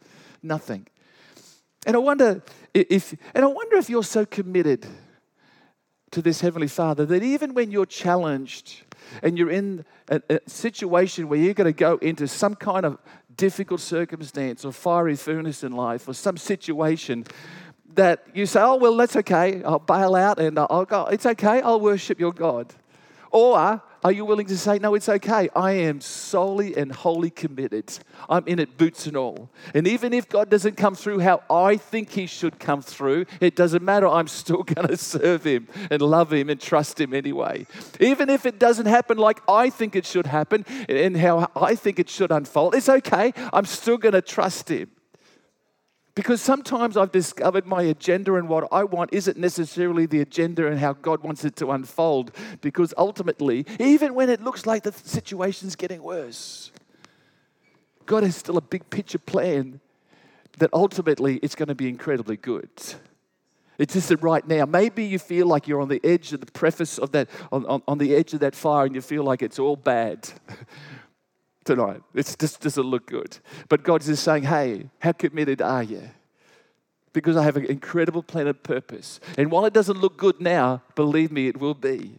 Nothing. 0.42 0.86
And 1.84 1.94
I 1.94 1.98
wonder 1.98 2.42
if, 2.72 3.14
and 3.34 3.44
I 3.44 3.48
wonder 3.48 3.76
if 3.76 3.90
you're 3.90 4.02
so 4.02 4.24
committed 4.24 4.86
to 6.10 6.22
this 6.22 6.40
Heavenly 6.40 6.68
Father 6.68 7.04
that 7.04 7.22
even 7.22 7.52
when 7.52 7.70
you're 7.70 7.84
challenged, 7.84 8.82
and 9.22 9.38
you're 9.38 9.50
in 9.50 9.84
a, 10.08 10.20
a 10.28 10.40
situation 10.46 11.28
where 11.28 11.38
you're 11.38 11.54
going 11.54 11.72
to 11.72 11.72
go 11.72 11.96
into 11.98 12.26
some 12.28 12.54
kind 12.54 12.86
of 12.86 12.98
difficult 13.36 13.80
circumstance 13.80 14.64
or 14.64 14.72
fiery 14.72 15.16
furnace 15.16 15.62
in 15.62 15.72
life 15.72 16.08
or 16.08 16.14
some 16.14 16.36
situation 16.36 17.24
that 17.94 18.24
you 18.34 18.46
say, 18.46 18.60
oh, 18.60 18.76
well, 18.76 18.96
that's 18.96 19.16
okay. 19.16 19.62
I'll 19.64 19.78
bail 19.78 20.14
out 20.14 20.38
and 20.38 20.58
I'll 20.58 20.84
go. 20.84 21.06
It's 21.06 21.26
okay. 21.26 21.60
I'll 21.62 21.80
worship 21.80 22.20
your 22.20 22.32
God. 22.32 22.74
Or 23.30 23.82
are 24.04 24.12
you 24.12 24.24
willing 24.24 24.46
to 24.46 24.56
say, 24.56 24.78
no, 24.78 24.94
it's 24.94 25.08
okay? 25.08 25.48
I 25.56 25.72
am 25.72 26.00
solely 26.00 26.76
and 26.76 26.92
wholly 26.92 27.30
committed. 27.30 27.92
I'm 28.28 28.46
in 28.46 28.58
it, 28.58 28.78
boots 28.78 29.06
and 29.06 29.16
all. 29.16 29.50
And 29.74 29.88
even 29.88 30.12
if 30.12 30.28
God 30.28 30.48
doesn't 30.48 30.76
come 30.76 30.94
through 30.94 31.18
how 31.20 31.42
I 31.50 31.76
think 31.76 32.10
He 32.10 32.26
should 32.26 32.60
come 32.60 32.80
through, 32.80 33.26
it 33.40 33.56
doesn't 33.56 33.82
matter. 33.82 34.06
I'm 34.06 34.28
still 34.28 34.62
going 34.74 34.86
to 34.86 34.96
serve 34.96 35.44
Him 35.44 35.68
and 35.90 36.00
love 36.00 36.32
Him 36.32 36.48
and 36.48 36.60
trust 36.60 37.00
Him 37.00 37.12
anyway. 37.12 37.66
Even 37.98 38.30
if 38.30 38.46
it 38.46 38.58
doesn't 38.58 38.86
happen 38.86 39.18
like 39.18 39.40
I 39.48 39.70
think 39.70 39.96
it 39.96 40.06
should 40.06 40.26
happen 40.26 40.64
and 40.88 41.16
how 41.16 41.50
I 41.56 41.74
think 41.74 41.98
it 41.98 42.08
should 42.08 42.30
unfold, 42.30 42.74
it's 42.74 42.88
okay. 42.88 43.32
I'm 43.52 43.66
still 43.66 43.98
going 43.98 44.14
to 44.14 44.22
trust 44.22 44.68
Him. 44.68 44.90
Because 46.18 46.42
sometimes 46.42 46.96
I've 46.96 47.12
discovered 47.12 47.64
my 47.64 47.82
agenda 47.82 48.34
and 48.34 48.48
what 48.48 48.66
I 48.72 48.82
want 48.82 49.10
isn't 49.12 49.36
necessarily 49.36 50.04
the 50.04 50.20
agenda 50.20 50.66
and 50.66 50.80
how 50.80 50.94
God 50.94 51.22
wants 51.22 51.44
it 51.44 51.54
to 51.58 51.70
unfold. 51.70 52.32
Because 52.60 52.92
ultimately, 52.98 53.64
even 53.78 54.16
when 54.16 54.28
it 54.28 54.42
looks 54.42 54.66
like 54.66 54.82
the 54.82 54.90
situation's 54.90 55.76
getting 55.76 56.02
worse, 56.02 56.72
God 58.04 58.24
has 58.24 58.34
still 58.34 58.56
a 58.56 58.60
big 58.60 58.90
picture 58.90 59.20
plan 59.20 59.78
that 60.58 60.70
ultimately 60.72 61.36
it's 61.36 61.54
going 61.54 61.68
to 61.68 61.76
be 61.76 61.88
incredibly 61.88 62.36
good. 62.36 62.68
It's 63.78 63.94
just 63.94 64.08
that 64.08 64.20
right 64.20 64.44
now, 64.44 64.64
maybe 64.64 65.04
you 65.04 65.20
feel 65.20 65.46
like 65.46 65.68
you're 65.68 65.80
on 65.80 65.86
the 65.88 66.00
edge 66.02 66.32
of 66.32 66.40
the 66.40 66.50
preface 66.50 66.98
of 66.98 67.12
that, 67.12 67.28
on, 67.52 67.64
on, 67.66 67.80
on 67.86 67.98
the 67.98 68.16
edge 68.16 68.34
of 68.34 68.40
that 68.40 68.56
fire, 68.56 68.86
and 68.86 68.94
you 68.96 69.02
feel 69.02 69.22
like 69.22 69.40
it's 69.40 69.60
all 69.60 69.76
bad 69.76 70.28
tonight. 71.68 72.00
It 72.14 72.34
just 72.38 72.60
doesn't 72.60 72.82
look 72.82 73.06
good. 73.06 73.38
But 73.68 73.82
God's 73.82 74.06
just 74.06 74.22
saying, 74.22 74.44
hey, 74.44 74.88
how 75.00 75.12
committed 75.12 75.60
are 75.60 75.82
you? 75.82 76.08
Because 77.12 77.36
I 77.36 77.42
have 77.42 77.56
an 77.56 77.66
incredible 77.66 78.22
plan 78.22 78.46
of 78.46 78.62
purpose. 78.62 79.20
And 79.36 79.50
while 79.50 79.66
it 79.66 79.74
doesn't 79.74 79.98
look 79.98 80.16
good 80.16 80.40
now, 80.40 80.82
believe 80.94 81.30
me, 81.30 81.46
it 81.46 81.58
will 81.58 81.74
be. 81.74 82.18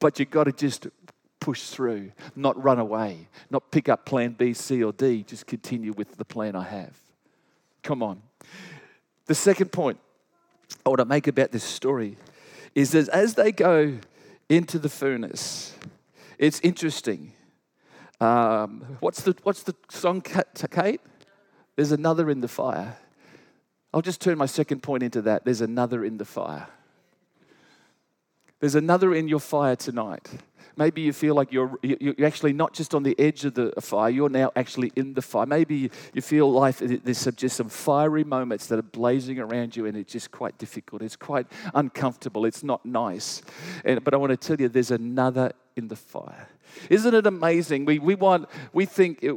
But 0.00 0.18
you've 0.18 0.30
got 0.30 0.44
to 0.44 0.52
just 0.52 0.86
push 1.40 1.62
through, 1.62 2.12
not 2.36 2.62
run 2.62 2.78
away, 2.78 3.28
not 3.50 3.70
pick 3.70 3.88
up 3.88 4.04
plan 4.04 4.32
B, 4.32 4.52
C, 4.52 4.84
or 4.84 4.92
D. 4.92 5.22
Just 5.22 5.46
continue 5.46 5.92
with 5.92 6.16
the 6.16 6.24
plan 6.24 6.54
I 6.54 6.64
have. 6.64 6.94
Come 7.82 8.02
on. 8.02 8.20
The 9.26 9.34
second 9.34 9.72
point 9.72 9.98
I 10.84 10.90
want 10.90 10.98
to 10.98 11.06
make 11.06 11.26
about 11.26 11.52
this 11.52 11.64
story 11.64 12.18
is 12.74 12.90
that 12.90 13.08
as 13.08 13.34
they 13.34 13.50
go 13.50 13.96
into 14.50 14.78
the 14.78 14.90
furnace, 14.90 15.74
it's 16.38 16.60
interesting 16.60 17.32
um, 18.20 18.98
what's, 19.00 19.22
the, 19.22 19.36
what's 19.42 19.62
the 19.62 19.74
song, 19.90 20.20
Kate? 20.20 21.00
There's 21.76 21.92
another 21.92 22.30
in 22.30 22.40
the 22.40 22.48
fire. 22.48 22.96
I'll 23.92 24.02
just 24.02 24.20
turn 24.20 24.38
my 24.38 24.46
second 24.46 24.82
point 24.82 25.02
into 25.02 25.22
that. 25.22 25.44
There's 25.44 25.60
another 25.60 26.04
in 26.04 26.18
the 26.18 26.24
fire. 26.24 26.68
There's 28.60 28.74
another 28.74 29.14
in 29.14 29.28
your 29.28 29.40
fire 29.40 29.76
tonight. 29.76 30.28
Maybe 30.76 31.02
you 31.02 31.12
feel 31.12 31.34
like 31.34 31.52
you're, 31.52 31.78
you're 31.82 32.26
actually 32.26 32.52
not 32.52 32.72
just 32.72 32.94
on 32.94 33.02
the 33.02 33.18
edge 33.18 33.44
of 33.44 33.54
the 33.54 33.72
fire, 33.80 34.10
you're 34.10 34.28
now 34.28 34.52
actually 34.56 34.92
in 34.96 35.14
the 35.14 35.22
fire. 35.22 35.46
Maybe 35.46 35.90
you 36.12 36.22
feel 36.22 36.50
life, 36.50 36.78
there's 36.80 37.24
just 37.36 37.56
some 37.56 37.68
fiery 37.68 38.24
moments 38.24 38.66
that 38.66 38.78
are 38.78 38.82
blazing 38.82 39.38
around 39.38 39.76
you 39.76 39.86
and 39.86 39.96
it's 39.96 40.12
just 40.12 40.30
quite 40.30 40.58
difficult. 40.58 41.02
It's 41.02 41.16
quite 41.16 41.46
uncomfortable. 41.74 42.44
It's 42.44 42.64
not 42.64 42.84
nice. 42.84 43.42
And, 43.84 44.02
but 44.02 44.14
I 44.14 44.16
want 44.16 44.30
to 44.30 44.36
tell 44.36 44.60
you, 44.60 44.68
there's 44.68 44.90
another 44.90 45.52
in 45.76 45.88
the 45.88 45.96
fire. 45.96 46.48
Isn't 46.90 47.14
it 47.14 47.26
amazing? 47.26 47.84
We, 47.84 47.98
we 47.98 48.14
want, 48.14 48.48
we 48.72 48.84
think, 48.84 49.20
it, 49.22 49.32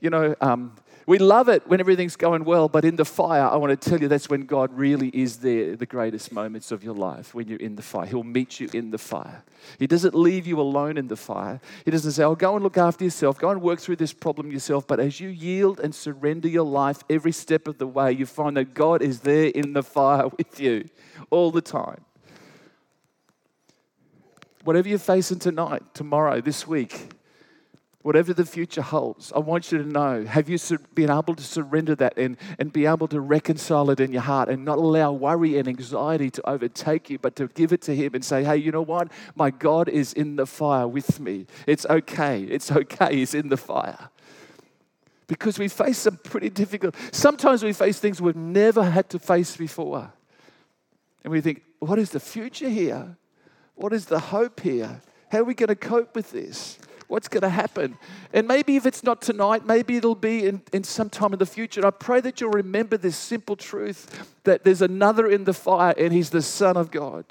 you 0.00 0.10
know, 0.10 0.34
um, 0.40 0.74
we 1.06 1.18
love 1.18 1.48
it 1.48 1.64
when 1.68 1.78
everything's 1.78 2.16
going 2.16 2.42
well, 2.42 2.68
but 2.68 2.84
in 2.84 2.96
the 2.96 3.04
fire, 3.04 3.42
I 3.42 3.54
want 3.56 3.80
to 3.80 3.90
tell 3.90 4.00
you 4.00 4.08
that's 4.08 4.28
when 4.28 4.44
God 4.44 4.76
really 4.76 5.08
is 5.10 5.36
there, 5.36 5.76
the 5.76 5.86
greatest 5.86 6.32
moments 6.32 6.72
of 6.72 6.82
your 6.82 6.94
life, 6.94 7.32
when 7.32 7.46
you're 7.46 7.60
in 7.60 7.76
the 7.76 7.82
fire. 7.82 8.06
He'll 8.06 8.24
meet 8.24 8.58
you 8.58 8.68
in 8.72 8.90
the 8.90 8.98
fire. 8.98 9.44
He 9.78 9.86
doesn't 9.86 10.16
leave 10.16 10.48
you 10.48 10.60
alone 10.60 10.98
in 10.98 11.06
the 11.06 11.16
fire. 11.16 11.60
He 11.84 11.92
doesn't 11.92 12.10
say, 12.10 12.24
Oh, 12.24 12.34
go 12.34 12.56
and 12.56 12.64
look 12.64 12.76
after 12.76 13.04
yourself, 13.04 13.38
go 13.38 13.50
and 13.50 13.62
work 13.62 13.78
through 13.78 13.96
this 13.96 14.12
problem 14.12 14.50
yourself. 14.50 14.84
But 14.88 14.98
as 14.98 15.20
you 15.20 15.28
yield 15.28 15.78
and 15.78 15.94
surrender 15.94 16.48
your 16.48 16.64
life 16.64 17.04
every 17.08 17.32
step 17.32 17.68
of 17.68 17.78
the 17.78 17.86
way, 17.86 18.10
you 18.10 18.26
find 18.26 18.56
that 18.56 18.74
God 18.74 19.00
is 19.00 19.20
there 19.20 19.46
in 19.46 19.74
the 19.74 19.84
fire 19.84 20.26
with 20.36 20.58
you 20.58 20.88
all 21.30 21.52
the 21.52 21.62
time. 21.62 22.04
Whatever 24.64 24.88
you're 24.88 24.98
facing 24.98 25.38
tonight, 25.38 25.82
tomorrow, 25.94 26.40
this 26.40 26.66
week, 26.66 27.10
whatever 28.06 28.32
the 28.32 28.46
future 28.46 28.82
holds, 28.82 29.32
I 29.34 29.40
want 29.40 29.72
you 29.72 29.78
to 29.78 29.84
know 29.84 30.24
have 30.26 30.48
you 30.48 30.58
been 30.94 31.10
able 31.10 31.34
to 31.34 31.42
surrender 31.42 31.96
that 31.96 32.16
and, 32.16 32.36
and 32.56 32.72
be 32.72 32.86
able 32.86 33.08
to 33.08 33.20
reconcile 33.20 33.90
it 33.90 33.98
in 33.98 34.12
your 34.12 34.22
heart 34.22 34.48
and 34.48 34.64
not 34.64 34.78
allow 34.78 35.10
worry 35.10 35.58
and 35.58 35.66
anxiety 35.66 36.30
to 36.30 36.48
overtake 36.48 37.10
you, 37.10 37.18
but 37.18 37.34
to 37.34 37.48
give 37.48 37.72
it 37.72 37.82
to 37.82 37.96
Him 37.96 38.14
and 38.14 38.24
say, 38.24 38.44
hey, 38.44 38.58
you 38.58 38.70
know 38.70 38.80
what? 38.80 39.10
My 39.34 39.50
God 39.50 39.88
is 39.88 40.12
in 40.12 40.36
the 40.36 40.46
fire 40.46 40.86
with 40.86 41.18
me. 41.18 41.46
It's 41.66 41.84
okay. 41.86 42.44
It's 42.44 42.70
okay. 42.70 43.16
He's 43.16 43.34
in 43.34 43.48
the 43.48 43.56
fire. 43.56 44.10
Because 45.26 45.58
we 45.58 45.66
face 45.66 45.98
some 45.98 46.18
pretty 46.18 46.50
difficult, 46.50 46.94
sometimes 47.10 47.64
we 47.64 47.72
face 47.72 47.98
things 47.98 48.22
we've 48.22 48.36
never 48.36 48.84
had 48.84 49.10
to 49.10 49.18
face 49.18 49.56
before. 49.56 50.12
And 51.24 51.32
we 51.32 51.40
think, 51.40 51.62
what 51.80 51.98
is 51.98 52.10
the 52.10 52.20
future 52.20 52.68
here? 52.68 53.16
What 53.74 53.92
is 53.92 54.04
the 54.04 54.20
hope 54.20 54.60
here? 54.60 55.00
How 55.32 55.38
are 55.38 55.44
we 55.44 55.54
going 55.54 55.70
to 55.70 55.74
cope 55.74 56.14
with 56.14 56.30
this? 56.30 56.78
What's 57.08 57.28
going 57.28 57.42
to 57.42 57.48
happen? 57.48 57.98
And 58.32 58.48
maybe 58.48 58.76
if 58.76 58.84
it's 58.84 59.04
not 59.04 59.22
tonight, 59.22 59.64
maybe 59.64 59.96
it'll 59.96 60.14
be 60.14 60.46
in, 60.46 60.62
in 60.72 60.82
some 60.82 61.08
time 61.08 61.32
in 61.32 61.38
the 61.38 61.46
future. 61.46 61.80
And 61.80 61.86
I 61.86 61.90
pray 61.90 62.20
that 62.20 62.40
you'll 62.40 62.50
remember 62.50 62.96
this 62.96 63.16
simple 63.16 63.54
truth 63.54 64.34
that 64.44 64.64
there's 64.64 64.82
another 64.82 65.28
in 65.28 65.44
the 65.44 65.52
fire 65.52 65.94
and 65.96 66.12
he's 66.12 66.30
the 66.30 66.42
Son 66.42 66.76
of 66.76 66.90
God 66.90 67.24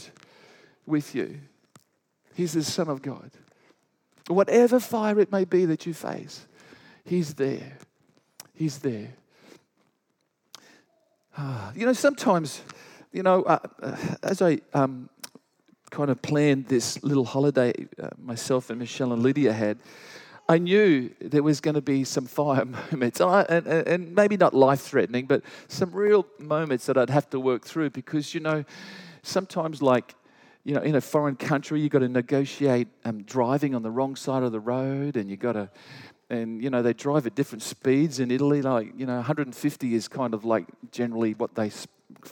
with 0.85 1.13
you. 1.13 1.39
He's 2.35 2.53
the 2.53 2.63
Son 2.63 2.87
of 2.87 3.01
God. 3.01 3.31
Whatever 4.27 4.79
fire 4.79 5.19
it 5.19 5.31
may 5.31 5.45
be 5.45 5.65
that 5.65 5.85
you 5.85 5.93
face, 5.93 6.45
he's 7.03 7.33
there. 7.35 7.77
He's 8.53 8.79
there. 8.79 9.09
Ah, 11.37 11.71
you 11.75 11.85
know, 11.85 11.93
sometimes, 11.93 12.61
you 13.11 13.21
know, 13.21 13.43
uh, 13.43 13.59
uh 13.81 13.97
as 14.23 14.41
I 14.41 14.59
um, 14.73 15.09
kind 15.95 16.09
of 16.09 16.21
planned 16.21 16.67
this 16.67 17.01
little 17.05 17.23
holiday 17.23 17.73
uh, 18.03 18.09
myself 18.21 18.69
and 18.69 18.77
Michelle 18.77 19.13
and 19.13 19.23
Lydia 19.23 19.53
had, 19.53 19.77
I 20.49 20.57
knew 20.57 21.09
there 21.21 21.41
was 21.41 21.61
going 21.61 21.75
to 21.75 21.81
be 21.81 22.03
some 22.03 22.25
fire 22.25 22.65
moments, 22.91 23.21
and, 23.21 23.29
I, 23.29 23.41
and, 23.47 23.65
and 23.65 24.13
maybe 24.13 24.35
not 24.35 24.53
life 24.53 24.81
threatening, 24.81 25.25
but 25.25 25.41
some 25.69 25.91
real 25.91 26.27
moments 26.37 26.85
that 26.87 26.97
I'd 26.97 27.09
have 27.09 27.29
to 27.29 27.39
work 27.39 27.63
through 27.63 27.91
because, 27.91 28.33
you 28.33 28.41
know, 28.41 28.65
sometimes, 29.23 29.81
like, 29.81 30.15
you 30.65 30.75
know, 30.75 30.81
in 30.81 30.95
a 30.95 31.01
foreign 31.01 31.37
country, 31.37 31.79
you've 31.79 31.91
got 31.91 31.99
to 31.99 32.09
negotiate 32.09 32.89
um, 33.05 33.23
driving 33.23 33.73
on 33.73 33.81
the 33.81 33.91
wrong 33.91 34.17
side 34.17 34.43
of 34.43 34.51
the 34.51 34.59
road, 34.59 35.15
and 35.15 35.29
you've 35.29 35.39
got 35.39 35.53
to, 35.53 35.69
and, 36.29 36.61
you 36.61 36.69
know, 36.69 36.81
they 36.81 36.91
drive 36.91 37.25
at 37.25 37.35
different 37.35 37.61
speeds 37.61 38.19
in 38.19 38.31
Italy. 38.31 38.61
Like, 38.61 38.91
you 38.97 39.05
know, 39.05 39.15
150 39.15 39.95
is 39.95 40.09
kind 40.09 40.33
of 40.33 40.43
like 40.43 40.65
generally 40.91 41.35
what 41.35 41.55
they 41.55 41.71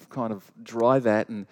kind 0.09 0.33
of 0.33 0.51
drive 0.61 1.07
at, 1.07 1.29
and 1.29 1.47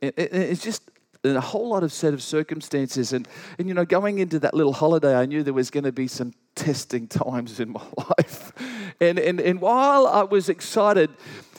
it, 0.00 0.14
it, 0.18 0.32
it's 0.32 0.60
just 0.62 0.90
in 1.24 1.36
a 1.36 1.40
whole 1.40 1.68
lot 1.68 1.82
of 1.82 1.92
set 1.92 2.14
of 2.14 2.22
circumstances. 2.22 3.12
And, 3.12 3.26
and, 3.58 3.66
you 3.66 3.74
know, 3.74 3.84
going 3.84 4.18
into 4.18 4.38
that 4.40 4.54
little 4.54 4.74
holiday, 4.74 5.16
I 5.16 5.26
knew 5.26 5.42
there 5.42 5.54
was 5.54 5.70
going 5.70 5.84
to 5.84 5.92
be 5.92 6.06
some 6.06 6.32
testing 6.54 7.08
times 7.08 7.60
in 7.60 7.70
my 7.70 7.84
life. 7.96 8.52
And, 9.00 9.18
and, 9.18 9.40
and 9.40 9.60
while 9.60 10.06
I 10.06 10.22
was 10.22 10.48
excited, 10.48 11.10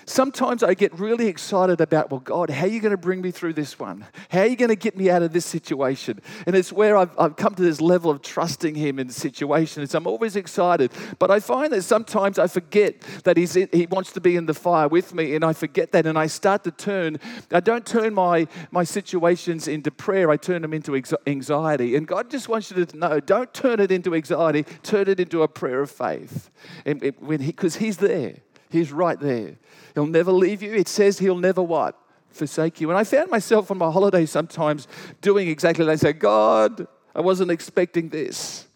Sometimes 0.07 0.61
I 0.61 0.75
get 0.75 0.97
really 0.99 1.27
excited 1.27 1.81
about, 1.81 2.11
well, 2.11 2.19
God, 2.19 2.51
how 2.51 2.65
are 2.65 2.69
you 2.69 2.79
going 2.79 2.91
to 2.91 2.97
bring 2.97 3.21
me 3.21 3.31
through 3.31 3.53
this 3.53 3.79
one? 3.79 4.05
How 4.29 4.41
are 4.41 4.45
you 4.45 4.55
going 4.55 4.69
to 4.69 4.75
get 4.75 4.95
me 4.95 5.09
out 5.09 5.23
of 5.23 5.33
this 5.33 5.45
situation? 5.45 6.21
And 6.45 6.55
it's 6.55 6.71
where 6.71 6.95
I've, 6.95 7.17
I've 7.17 7.35
come 7.35 7.55
to 7.55 7.61
this 7.63 7.81
level 7.81 8.11
of 8.11 8.21
trusting 8.21 8.75
Him 8.75 8.99
in 8.99 9.09
situations. 9.09 9.95
I'm 9.95 10.05
always 10.05 10.35
excited. 10.35 10.91
But 11.17 11.31
I 11.31 11.39
find 11.39 11.73
that 11.73 11.81
sometimes 11.81 12.37
I 12.37 12.45
forget 12.47 13.01
that 13.23 13.35
he's 13.35 13.55
He 13.55 13.87
wants 13.89 14.11
to 14.13 14.21
be 14.21 14.35
in 14.35 14.45
the 14.45 14.53
fire 14.53 14.87
with 14.87 15.13
me, 15.13 15.35
and 15.35 15.43
I 15.43 15.53
forget 15.53 15.91
that, 15.93 16.05
and 16.05 16.17
I 16.17 16.27
start 16.27 16.63
to 16.65 16.71
turn. 16.71 17.17
I 17.51 17.59
don't 17.59 17.85
turn 17.85 18.13
my, 18.13 18.47
my 18.71 18.83
situations 18.83 19.67
into 19.67 19.89
prayer, 19.89 20.29
I 20.29 20.37
turn 20.37 20.61
them 20.61 20.73
into 20.73 21.01
anxiety. 21.25 21.95
And 21.95 22.07
God 22.07 22.29
just 22.29 22.47
wants 22.47 22.69
you 22.69 22.85
to 22.85 22.97
know 22.97 23.19
don't 23.19 23.53
turn 23.53 23.79
it 23.79 23.91
into 23.91 24.13
anxiety, 24.13 24.63
turn 24.83 25.07
it 25.07 25.19
into 25.19 25.41
a 25.41 25.47
prayer 25.47 25.81
of 25.81 25.89
faith. 25.89 26.51
Because 26.85 27.77
he, 27.77 27.85
He's 27.85 27.97
there. 27.97 28.37
He's 28.69 28.91
right 28.91 29.19
there. 29.19 29.55
He'll 29.93 30.05
never 30.05 30.31
leave 30.31 30.61
you. 30.61 30.73
It 30.73 30.87
says 30.87 31.19
he'll 31.19 31.37
never 31.37 31.61
what? 31.61 31.97
Forsake 32.31 32.81
you. 32.81 32.89
And 32.89 32.97
I 32.97 33.03
found 33.03 33.31
myself 33.31 33.71
on 33.71 33.77
my 33.77 33.89
holiday 33.91 34.25
sometimes 34.25 34.87
doing 35.21 35.47
exactly 35.47 35.85
that. 35.85 35.91
I 35.91 35.95
say, 35.95 36.13
God, 36.13 36.87
I 37.13 37.21
wasn't 37.21 37.51
expecting 37.51 38.09
this. 38.09 38.67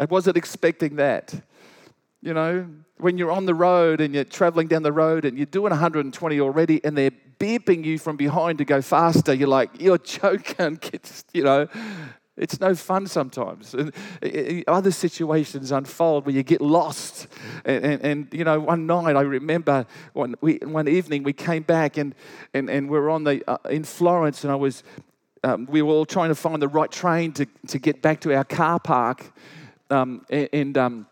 I 0.00 0.04
wasn't 0.04 0.36
expecting 0.36 0.96
that. 0.96 1.34
You 2.22 2.34
know, 2.34 2.66
when 2.98 3.18
you're 3.18 3.30
on 3.30 3.46
the 3.46 3.54
road 3.54 4.00
and 4.00 4.14
you're 4.14 4.24
traveling 4.24 4.66
down 4.66 4.82
the 4.82 4.92
road 4.92 5.24
and 5.24 5.36
you're 5.36 5.46
doing 5.46 5.70
120 5.70 6.40
already 6.40 6.84
and 6.84 6.96
they're 6.96 7.12
beeping 7.38 7.84
you 7.84 7.98
from 7.98 8.16
behind 8.16 8.58
to 8.58 8.64
go 8.64 8.82
faster, 8.82 9.32
you're 9.32 9.48
like, 9.48 9.80
you're 9.80 9.98
joking, 10.18 10.80
you 11.32 11.44
know. 11.44 11.68
It's 12.36 12.60
no 12.60 12.74
fun 12.74 13.06
sometimes. 13.06 13.74
And 13.74 13.92
other 14.66 14.90
situations 14.90 15.72
unfold 15.72 16.26
where 16.26 16.34
you 16.34 16.42
get 16.42 16.60
lost. 16.60 17.28
And, 17.64 17.84
and, 17.84 18.04
and, 18.04 18.28
you 18.32 18.44
know, 18.44 18.60
one 18.60 18.86
night 18.86 19.16
I 19.16 19.22
remember 19.22 19.86
one, 20.12 20.34
we, 20.40 20.58
one 20.62 20.86
evening 20.86 21.22
we 21.22 21.32
came 21.32 21.62
back 21.62 21.96
and, 21.96 22.14
and, 22.52 22.68
and 22.68 22.90
we 22.90 22.98
are 22.98 23.08
on 23.08 23.24
the, 23.24 23.42
uh, 23.48 23.56
in 23.70 23.84
Florence 23.84 24.44
and 24.44 24.52
I 24.52 24.56
was 24.56 24.82
um, 25.44 25.66
we 25.66 25.80
were 25.80 25.92
all 25.92 26.06
trying 26.06 26.30
to 26.30 26.34
find 26.34 26.60
the 26.60 26.68
right 26.68 26.90
train 26.90 27.32
to, 27.34 27.46
to 27.68 27.78
get 27.78 28.02
back 28.02 28.20
to 28.22 28.34
our 28.34 28.44
car 28.44 28.80
park. 28.80 29.32
Um, 29.90 30.26
and, 30.28 30.48
and 30.52 30.78
um, 30.78 31.06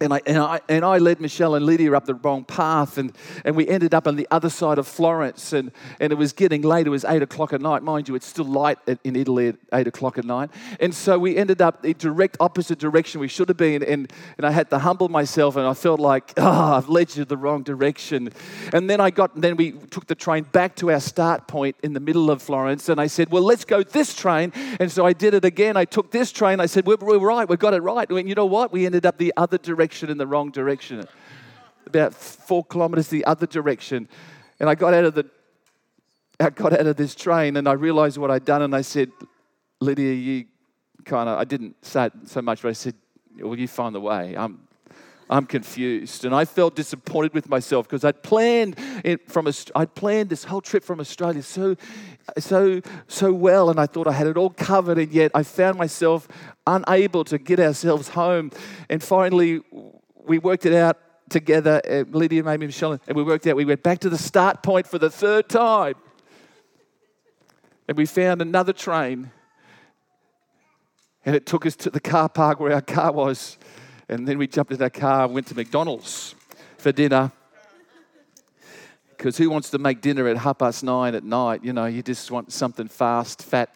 and 0.00 0.14
I, 0.14 0.20
and, 0.26 0.38
I, 0.38 0.60
and 0.68 0.84
I 0.84 0.98
led 0.98 1.20
Michelle 1.20 1.56
and 1.56 1.66
Lydia 1.66 1.92
up 1.92 2.04
the 2.04 2.14
wrong 2.14 2.44
path, 2.44 2.98
and, 2.98 3.12
and 3.44 3.56
we 3.56 3.66
ended 3.66 3.94
up 3.94 4.06
on 4.06 4.14
the 4.14 4.28
other 4.30 4.48
side 4.48 4.78
of 4.78 4.86
Florence, 4.86 5.52
and, 5.52 5.72
and 5.98 6.12
it 6.12 6.16
was 6.16 6.32
getting 6.32 6.62
late. 6.62 6.86
It 6.86 6.90
was 6.90 7.04
8 7.04 7.22
o'clock 7.22 7.52
at 7.52 7.60
night. 7.60 7.82
Mind 7.82 8.08
you, 8.08 8.14
it's 8.14 8.26
still 8.26 8.44
light 8.44 8.78
in 9.02 9.16
Italy 9.16 9.48
at 9.48 9.56
8 9.72 9.88
o'clock 9.88 10.16
at 10.16 10.24
night. 10.24 10.50
And 10.78 10.94
so 10.94 11.18
we 11.18 11.36
ended 11.36 11.60
up 11.60 11.82
the 11.82 11.94
direct 11.94 12.36
opposite 12.38 12.78
direction 12.78 13.20
we 13.20 13.26
should 13.26 13.48
have 13.48 13.56
been, 13.56 13.82
and, 13.82 14.12
and 14.36 14.46
I 14.46 14.52
had 14.52 14.70
to 14.70 14.78
humble 14.78 15.08
myself, 15.08 15.56
and 15.56 15.66
I 15.66 15.74
felt 15.74 15.98
like, 15.98 16.32
oh, 16.36 16.74
I've 16.74 16.88
led 16.88 17.16
you 17.16 17.24
the 17.24 17.36
wrong 17.36 17.64
direction. 17.64 18.30
And 18.72 18.88
then 18.88 19.00
I 19.00 19.10
got, 19.10 19.40
then 19.40 19.56
we 19.56 19.72
took 19.72 20.06
the 20.06 20.14
train 20.14 20.44
back 20.44 20.76
to 20.76 20.92
our 20.92 21.00
start 21.00 21.48
point 21.48 21.74
in 21.82 21.92
the 21.92 22.00
middle 22.00 22.30
of 22.30 22.40
Florence, 22.40 22.88
and 22.88 23.00
I 23.00 23.08
said, 23.08 23.32
well, 23.32 23.42
let's 23.42 23.64
go 23.64 23.82
this 23.82 24.14
train. 24.14 24.52
And 24.78 24.92
so 24.92 25.04
I 25.04 25.12
did 25.12 25.34
it 25.34 25.44
again. 25.44 25.76
I 25.76 25.86
took 25.86 26.12
this 26.12 26.30
train. 26.30 26.60
I 26.60 26.66
said, 26.66 26.86
we're, 26.86 26.96
we're 27.00 27.18
right. 27.18 27.48
We 27.48 27.56
got 27.56 27.74
it 27.74 27.80
right. 27.82 28.08
And 28.08 28.28
you 28.28 28.36
know 28.36 28.46
what? 28.46 28.70
We 28.70 28.86
ended 28.86 29.04
up 29.04 29.18
the 29.18 29.32
other 29.36 29.58
direction 29.58 29.87
direction 29.88 30.10
in 30.10 30.18
the 30.18 30.26
wrong 30.26 30.50
direction, 30.50 31.02
about 31.86 32.12
four 32.12 32.62
kilometers 32.64 33.08
the 33.08 33.24
other 33.24 33.46
direction. 33.46 34.06
And 34.60 34.68
I 34.68 34.74
got 34.74 34.92
out 34.92 35.04
of 35.04 35.14
the 35.14 35.24
I 36.40 36.50
got 36.50 36.72
out 36.72 36.86
of 36.86 36.96
this 36.96 37.14
train 37.16 37.56
and 37.56 37.66
I 37.66 37.72
realized 37.72 38.18
what 38.18 38.30
I'd 38.30 38.44
done 38.44 38.62
and 38.62 38.76
I 38.76 38.82
said, 38.82 39.10
Lydia, 39.80 40.12
you 40.12 40.44
kind 41.04 41.28
of, 41.28 41.36
I 41.36 41.42
didn't 41.42 41.74
say 41.84 42.06
it 42.06 42.12
so 42.26 42.42
much, 42.42 42.62
but 42.62 42.68
I 42.68 42.74
said, 42.74 42.94
well, 43.40 43.58
you 43.58 43.66
find 43.66 43.92
the 43.92 44.00
way. 44.00 44.36
I'm, 44.36 44.67
I'm 45.30 45.46
confused. 45.46 46.24
And 46.24 46.34
I 46.34 46.44
felt 46.44 46.74
disappointed 46.74 47.34
with 47.34 47.48
myself 47.48 47.86
because 47.86 48.04
I'd 48.04 48.22
planned 48.22 48.76
it 49.04 49.30
from, 49.30 49.48
I'd 49.74 49.94
planned 49.94 50.30
this 50.30 50.44
whole 50.44 50.60
trip 50.60 50.84
from 50.84 51.00
Australia 51.00 51.42
so, 51.42 51.76
so, 52.38 52.80
so 53.06 53.32
well. 53.32 53.70
And 53.70 53.78
I 53.78 53.86
thought 53.86 54.06
I 54.06 54.12
had 54.12 54.26
it 54.26 54.36
all 54.36 54.50
covered. 54.50 54.98
And 54.98 55.12
yet 55.12 55.30
I 55.34 55.42
found 55.42 55.78
myself 55.78 56.28
unable 56.66 57.24
to 57.24 57.38
get 57.38 57.60
ourselves 57.60 58.08
home. 58.08 58.50
And 58.88 59.02
finally, 59.02 59.60
we 60.26 60.38
worked 60.38 60.66
it 60.66 60.72
out 60.72 60.98
together. 61.28 61.80
Uh, 61.88 62.04
Lydia, 62.10 62.42
maybe 62.42 62.66
Michelle, 62.66 62.98
and 63.06 63.16
we 63.16 63.22
worked 63.22 63.46
out. 63.46 63.56
We 63.56 63.64
went 63.64 63.82
back 63.82 63.98
to 64.00 64.08
the 64.08 64.18
start 64.18 64.62
point 64.62 64.86
for 64.86 64.98
the 64.98 65.10
third 65.10 65.48
time. 65.48 65.94
And 67.86 67.96
we 67.96 68.06
found 68.06 68.42
another 68.42 68.72
train. 68.72 69.30
And 71.24 71.36
it 71.36 71.46
took 71.46 71.66
us 71.66 71.76
to 71.76 71.90
the 71.90 72.00
car 72.00 72.28
park 72.28 72.60
where 72.60 72.72
our 72.72 72.80
car 72.80 73.12
was. 73.12 73.58
And 74.08 74.26
then 74.26 74.38
we 74.38 74.46
jumped 74.46 74.72
in 74.72 74.82
our 74.82 74.90
car 74.90 75.24
and 75.24 75.34
went 75.34 75.46
to 75.48 75.54
McDonald's 75.54 76.34
for 76.78 76.92
dinner. 76.92 77.30
Because 79.10 79.36
who 79.36 79.50
wants 79.50 79.70
to 79.70 79.78
make 79.78 80.00
dinner 80.00 80.28
at 80.28 80.36
half 80.38 80.58
past 80.58 80.82
nine 80.82 81.14
at 81.14 81.24
night? 81.24 81.64
You 81.64 81.72
know, 81.72 81.86
you 81.86 82.02
just 82.02 82.30
want 82.30 82.52
something 82.52 82.88
fast, 82.88 83.42
fat, 83.42 83.74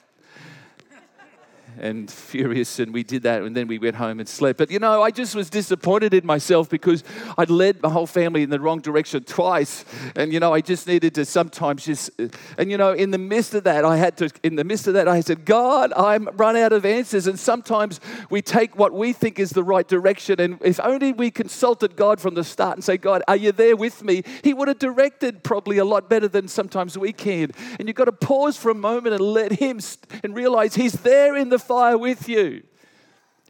and 1.78 2.10
furious, 2.10 2.78
and 2.78 2.92
we 2.92 3.02
did 3.02 3.22
that, 3.22 3.42
and 3.42 3.56
then 3.56 3.66
we 3.66 3.78
went 3.78 3.96
home 3.96 4.20
and 4.20 4.28
slept. 4.28 4.58
But 4.58 4.70
you 4.70 4.78
know, 4.78 5.02
I 5.02 5.10
just 5.10 5.34
was 5.34 5.50
disappointed 5.50 6.14
in 6.14 6.26
myself 6.26 6.68
because 6.68 7.04
I'd 7.38 7.50
led 7.50 7.82
my 7.82 7.88
whole 7.88 8.06
family 8.06 8.42
in 8.42 8.50
the 8.50 8.60
wrong 8.60 8.80
direction 8.80 9.24
twice, 9.24 9.84
and 10.16 10.32
you 10.32 10.40
know, 10.40 10.52
I 10.52 10.60
just 10.60 10.86
needed 10.86 11.14
to 11.16 11.24
sometimes 11.24 11.84
just, 11.84 12.10
uh, 12.20 12.28
and 12.58 12.70
you 12.70 12.76
know, 12.76 12.92
in 12.92 13.10
the 13.10 13.18
midst 13.18 13.54
of 13.54 13.64
that, 13.64 13.84
I 13.84 13.96
had 13.96 14.16
to, 14.18 14.30
in 14.42 14.56
the 14.56 14.64
midst 14.64 14.86
of 14.86 14.94
that, 14.94 15.08
I 15.08 15.20
said, 15.20 15.44
God, 15.44 15.92
I'm 15.94 16.28
run 16.34 16.56
out 16.56 16.72
of 16.72 16.84
answers, 16.84 17.26
and 17.26 17.38
sometimes 17.38 18.00
we 18.30 18.42
take 18.42 18.76
what 18.76 18.92
we 18.92 19.12
think 19.12 19.38
is 19.38 19.50
the 19.50 19.64
right 19.64 19.86
direction, 19.86 20.40
and 20.40 20.58
if 20.62 20.80
only 20.80 21.12
we 21.12 21.30
consulted 21.30 21.96
God 21.96 22.20
from 22.20 22.34
the 22.34 22.44
start 22.44 22.76
and 22.76 22.84
say, 22.84 22.96
God, 22.96 23.22
are 23.28 23.36
you 23.36 23.52
there 23.52 23.76
with 23.76 24.02
me? 24.02 24.22
He 24.42 24.54
would 24.54 24.68
have 24.68 24.78
directed 24.78 25.42
probably 25.42 25.78
a 25.78 25.84
lot 25.84 26.08
better 26.08 26.28
than 26.28 26.48
sometimes 26.48 26.96
we 26.96 27.12
can. 27.12 27.50
And 27.78 27.88
you've 27.88 27.96
got 27.96 28.06
to 28.06 28.12
pause 28.12 28.56
for 28.56 28.70
a 28.70 28.74
moment 28.74 29.14
and 29.14 29.22
let 29.22 29.52
Him 29.52 29.80
and 30.22 30.34
realize 30.34 30.74
He's 30.74 30.92
there 30.92 31.36
in 31.36 31.48
the 31.48 31.58
fire 31.62 31.96
with 31.96 32.28
you. 32.28 32.62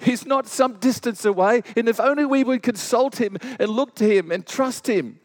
He's 0.01 0.27
not 0.27 0.47
some 0.47 0.75
distance 0.75 1.25
away. 1.25 1.63
And 1.77 1.89
if 1.89 2.01
only 2.01 2.25
we 2.25 2.45
would 2.45 2.63
consult 2.63 3.21
him 3.21 3.37
and 3.59 3.69
look 3.69 3.95
to 3.97 4.05
him 4.05 4.33
and 4.33 4.47
trust 4.47 4.89
him. 4.89 5.21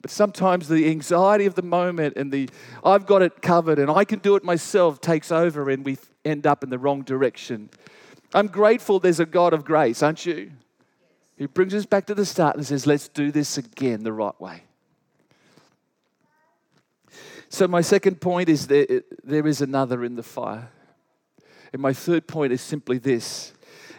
But 0.00 0.10
sometimes 0.10 0.68
the 0.68 0.88
anxiety 0.88 1.46
of 1.46 1.54
the 1.54 1.62
moment 1.62 2.16
and 2.16 2.30
the 2.30 2.48
I've 2.84 3.06
got 3.06 3.22
it 3.22 3.42
covered 3.42 3.78
and 3.78 3.90
I 3.90 4.04
can 4.04 4.20
do 4.20 4.36
it 4.36 4.44
myself 4.44 5.00
takes 5.00 5.32
over 5.32 5.70
and 5.70 5.84
we 5.84 5.98
end 6.24 6.46
up 6.46 6.62
in 6.62 6.70
the 6.70 6.78
wrong 6.78 7.02
direction. 7.02 7.70
I'm 8.34 8.46
grateful 8.46 9.00
there's 9.00 9.20
a 9.20 9.26
God 9.26 9.52
of 9.52 9.64
grace, 9.64 10.02
aren't 10.02 10.24
you? 10.24 10.52
He 11.36 11.46
brings 11.46 11.74
us 11.74 11.86
back 11.86 12.06
to 12.06 12.14
the 12.14 12.26
start 12.26 12.56
and 12.56 12.66
says, 12.66 12.86
let's 12.86 13.08
do 13.08 13.32
this 13.32 13.58
again 13.58 14.02
the 14.02 14.12
right 14.12 14.38
way. 14.40 14.64
So, 17.48 17.66
my 17.66 17.80
second 17.80 18.20
point 18.20 18.50
is 18.50 18.66
there, 18.66 18.86
there 19.24 19.46
is 19.46 19.62
another 19.62 20.04
in 20.04 20.16
the 20.16 20.22
fire. 20.22 20.68
And 21.72 21.82
my 21.82 21.92
third 21.92 22.26
point 22.26 22.52
is 22.52 22.60
simply 22.60 22.98
this. 22.98 23.52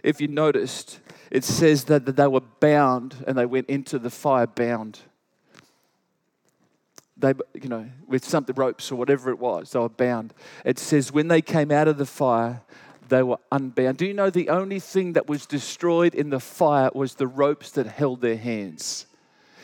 If 0.04 0.22
you 0.22 0.28
noticed, 0.28 1.00
it 1.32 1.44
says 1.44 1.86
that, 1.86 2.06
they 2.06 2.28
were 2.28 2.42
bound 2.60 3.24
and 3.28 3.38
they 3.38 3.46
went 3.46 3.70
into 3.70 4.00
the 4.00 4.10
fire 4.10 4.48
bound. 4.48 5.00
They, 7.18 7.34
you 7.62 7.68
know, 7.68 7.90
with 8.08 8.24
something 8.24 8.56
ropes 8.56 8.92
or 8.92 8.96
whatever 8.96 9.30
it 9.30 9.40
was, 9.40 9.72
they 9.72 9.80
were 9.80 9.90
bound. 9.90 10.34
It 10.64 10.80
says 10.80 11.12
when 11.12 11.28
they 11.28 11.42
came 11.42 11.70
out 11.70 11.88
of 11.88 11.98
the 11.98 12.06
fire, 12.06 12.62
they 13.10 13.24
were 13.24 13.40
unbound. 13.52 13.98
Do 13.98 14.06
you 14.06 14.14
know 14.14 14.30
the 14.30 14.50
only 14.50 14.80
thing 14.80 15.14
that 15.14 15.28
was 15.28 15.46
destroyed 15.46 16.16
in 16.16 16.30
the 16.30 16.40
fire 16.40 16.90
was 16.94 17.16
the 17.16 17.28
ropes 17.28 17.72
that 17.72 17.88
held 17.88 18.22
their 18.22 18.38
hands? 18.38 19.06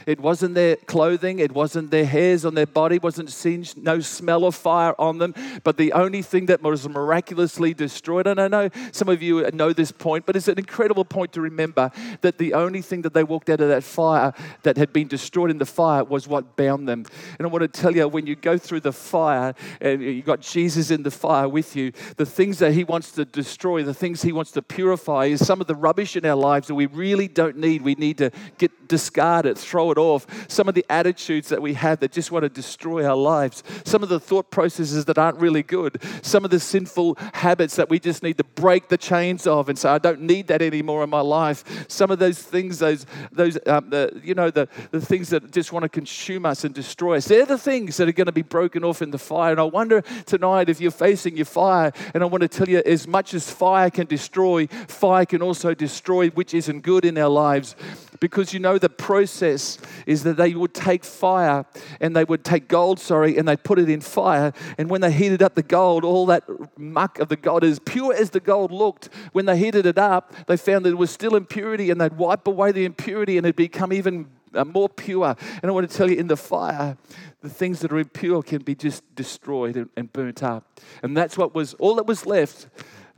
It 0.06 0.20
wasn't 0.20 0.56
their 0.56 0.76
clothing, 0.76 1.40
it 1.40 1.52
wasn't 1.52 1.92
their 1.92 2.06
hairs 2.06 2.46
on 2.46 2.54
their 2.56 2.66
body, 2.66 3.00
wasn't 3.00 3.30
singed, 3.30 3.78
no 3.78 4.00
smell 4.00 4.46
of 4.46 4.56
fire 4.56 4.94
on 5.00 5.18
them. 5.18 5.34
But 5.64 5.78
the 5.78 5.94
only 5.94 6.22
thing 6.22 6.48
that 6.48 6.62
was 6.62 6.88
miraculously 6.88 7.74
destroyed, 7.74 8.28
and 8.28 8.40
I 8.40 8.48
know 8.48 8.70
some 8.92 9.10
of 9.10 9.22
you 9.22 9.50
know 9.52 9.74
this 9.74 9.92
point, 9.92 10.26
but 10.26 10.36
it's 10.36 10.48
an 10.48 10.58
incredible 10.58 11.06
point 11.06 11.34
to 11.34 11.42
remember 11.42 11.92
that 12.22 12.38
the 12.38 12.54
only 12.54 12.82
thing 12.82 13.02
that 13.04 13.14
they 13.14 13.24
walked 13.24 13.50
out 13.50 13.62
of 13.62 13.70
that 13.70 13.84
fire 13.84 14.34
that 14.64 14.78
had 14.78 14.94
been 14.94 15.08
destroyed 15.08 15.52
in 15.52 15.58
the 15.58 15.66
fire 15.66 16.04
was 16.04 16.28
what 16.28 16.56
bound 16.56 16.88
them. 16.88 17.06
And 17.38 17.48
I 17.48 17.50
want 17.50 17.62
to 17.62 17.68
tell 17.82 17.96
you, 17.96 18.08
when 18.08 18.28
you 18.28 18.36
go 18.36 18.58
through 18.58 18.82
the 18.82 18.94
fire 18.94 19.54
and 19.82 20.02
you've 20.02 20.26
got 20.26 20.42
Jesus 20.42 20.92
in 20.92 21.04
the 21.04 21.12
fire 21.12 21.48
with 21.50 21.76
you, 21.76 21.92
the 22.18 22.26
things 22.26 22.60
that 22.60 22.74
he 22.74 22.84
wants 22.84 23.12
to 23.14 23.26
destroy, 23.26 23.84
the 23.84 23.94
things 23.94 24.22
he 24.22 24.32
wants 24.32 24.52
to 24.52 24.62
purify 24.62 25.26
is 25.26 25.46
some 25.46 25.62
of 25.62 25.68
the 25.68 25.76
rubbish 25.76 26.16
in 26.16 26.26
our 26.26 26.36
lives 26.36 26.68
that 26.68 26.76
we 26.76 26.86
really 26.88 27.28
don't 27.28 27.58
need. 27.58 27.82
We 27.82 27.96
need 27.96 28.18
to 28.20 28.32
get 28.58 28.88
discard 28.88 29.46
it, 29.46 29.58
throw 29.58 29.92
it 29.92 29.95
it 29.96 30.00
off. 30.00 30.26
Some 30.50 30.68
of 30.68 30.76
the 30.76 30.86
attitudes 30.90 31.50
that 31.50 31.62
we 31.62 31.74
have 31.74 32.00
that 32.00 32.12
just 32.12 32.32
want 32.32 32.44
to 32.44 32.50
destroy 32.50 33.06
our 33.06 33.16
lives. 33.16 33.64
Some 33.84 34.04
of 34.04 34.10
the 34.10 34.20
thought 34.20 34.52
processes 34.52 35.06
that 35.06 35.18
aren't 35.18 35.38
really 35.38 35.64
good. 35.64 36.02
Some 36.22 36.46
of 36.46 36.52
the 36.52 36.60
sinful 36.60 37.18
habits 37.34 37.76
that 37.76 37.90
we 37.90 38.00
just 38.00 38.24
need 38.24 38.38
to 38.38 38.44
break 38.44 38.90
the 38.90 38.98
chains 38.98 39.48
of 39.48 39.70
and 39.70 39.78
say, 39.78 39.90
I 39.90 39.98
don't 39.98 40.22
need 40.22 40.48
that 40.48 40.62
anymore 40.62 41.04
in 41.04 41.10
my 41.10 41.22
life. 41.22 41.86
Some 41.90 42.12
of 42.12 42.20
those 42.20 42.42
things, 42.42 42.80
those, 42.80 43.06
those 43.32 43.58
um, 43.68 43.90
the, 43.90 44.20
you 44.24 44.34
know, 44.34 44.50
the, 44.50 44.68
the 44.92 45.02
things 45.02 45.30
that 45.30 45.52
just 45.52 45.72
want 45.72 45.84
to 45.84 45.90
consume 45.90 46.46
us 46.46 46.64
and 46.64 46.74
destroy 46.74 47.18
us, 47.18 47.26
they're 47.26 47.46
the 47.46 47.58
things 47.58 47.98
that 47.98 48.08
are 48.08 48.14
going 48.14 48.26
to 48.26 48.32
be 48.32 48.42
broken 48.42 48.84
off 48.84 49.02
in 49.02 49.12
the 49.12 49.18
fire. 49.18 49.52
And 49.52 49.60
I 49.60 49.64
wonder 49.64 50.02
tonight 50.26 50.70
if 50.70 50.82
you're 50.82 50.92
facing 50.92 51.36
your 51.38 51.46
fire, 51.46 51.92
and 52.14 52.24
I 52.24 52.26
want 52.26 52.42
to 52.42 52.48
tell 52.48 52.68
you, 52.68 52.82
as 52.86 53.08
much 53.08 53.34
as 53.34 53.50
fire 53.50 53.90
can 53.90 54.08
destroy, 54.08 54.68
fire 54.68 55.26
can 55.26 55.42
also 55.42 55.74
destroy 55.74 56.30
which 56.30 56.54
isn't 56.54 56.82
good 56.82 57.06
in 57.06 57.18
our 57.18 57.30
lives. 57.30 57.76
Because 58.20 58.54
you 58.54 58.60
know 58.60 58.78
the 58.78 58.90
process 58.90 59.75
is 60.06 60.24
that 60.24 60.38
they 60.38 60.54
would 60.54 60.74
take 60.74 61.04
fire 61.04 61.66
and 62.00 62.16
they 62.16 62.24
would 62.24 62.44
take 62.44 62.68
gold, 62.68 63.00
sorry, 63.00 63.38
and 63.38 63.48
they'd 63.48 63.64
put 63.64 63.80
it 63.80 63.90
in 63.90 64.02
fire. 64.02 64.54
And 64.78 64.90
when 64.90 65.02
they 65.02 65.12
heated 65.12 65.42
up 65.42 65.56
the 65.56 65.64
gold, 65.64 66.04
all 66.04 66.26
that 66.28 66.44
muck 66.78 67.20
of 67.20 67.30
the 67.30 67.36
gold, 67.36 67.64
as 67.64 67.80
pure 67.80 68.14
as 68.14 68.32
the 68.32 68.40
gold 68.40 68.72
looked, 68.72 69.10
when 69.32 69.46
they 69.46 69.58
heated 69.58 69.86
it 69.86 69.98
up, 69.98 70.34
they 70.48 70.58
found 70.58 70.86
that 70.86 70.90
it 70.90 70.98
was 70.98 71.12
still 71.12 71.36
impurity 71.36 71.90
and 71.90 72.00
they'd 72.00 72.18
wipe 72.18 72.48
away 72.48 72.72
the 72.72 72.86
impurity 72.86 73.38
and 73.38 73.46
it'd 73.46 73.56
become 73.56 73.92
even 73.94 74.28
uh, 74.56 74.64
more 74.66 74.90
pure. 74.90 75.36
And 75.62 75.70
I 75.70 75.72
want 75.72 75.90
to 75.90 75.96
tell 75.96 76.10
you, 76.10 76.18
in 76.18 76.28
the 76.28 76.38
fire, 76.38 76.98
the 77.42 77.50
things 77.50 77.82
that 77.82 77.92
are 77.92 78.00
impure 78.00 78.42
can 78.42 78.62
be 78.64 78.76
just 78.76 79.04
destroyed 79.16 79.76
and, 79.76 79.90
and 79.96 80.12
burnt 80.12 80.44
up. 80.44 80.80
And 81.04 81.16
that's 81.16 81.38
what 81.38 81.54
was 81.54 81.74
all 81.76 81.96
that 81.96 82.08
was 82.08 82.26
left. 82.26 82.68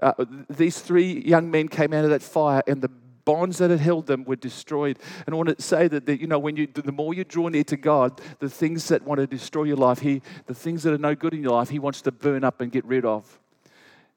Uh, 0.02 0.14
these 0.50 0.80
three 0.80 1.24
young 1.26 1.50
men 1.50 1.68
came 1.68 1.94
out 1.94 2.04
of 2.04 2.12
that 2.12 2.22
fire, 2.22 2.62
and 2.68 2.82
the 2.82 2.92
bonds 3.28 3.58
that 3.58 3.70
had 3.70 3.82
held 3.82 4.08
them 4.08 4.24
were 4.24 4.38
destroyed. 4.38 4.98
And 5.26 5.34
I 5.34 5.38
want 5.38 5.50
to 5.50 5.62
say 5.62 5.90
that, 5.90 6.06
that 6.06 6.22
you 6.22 6.28
know, 6.28 6.40
when 6.40 6.56
you, 6.56 6.66
the 6.66 6.94
more 6.94 7.14
you 7.14 7.26
draw 7.26 7.50
near 7.50 7.66
to 7.66 7.76
God, 7.76 8.22
the 8.40 8.50
things 8.50 8.88
that 8.88 9.04
want 9.04 9.20
to 9.20 9.28
destroy 9.28 9.64
your 9.64 9.76
life, 9.76 10.00
he, 10.00 10.22
the 10.46 10.54
things 10.54 10.84
that 10.84 10.94
are 10.94 10.98
no 10.98 11.14
good 11.14 11.34
in 11.34 11.44
your 11.44 11.52
life, 11.52 11.68
He 11.68 11.78
wants 11.78 12.02
to 12.04 12.12
burn 12.14 12.46
up 12.46 12.62
and 12.62 12.72
get 12.72 12.86
rid 12.86 13.04
of. 13.04 13.38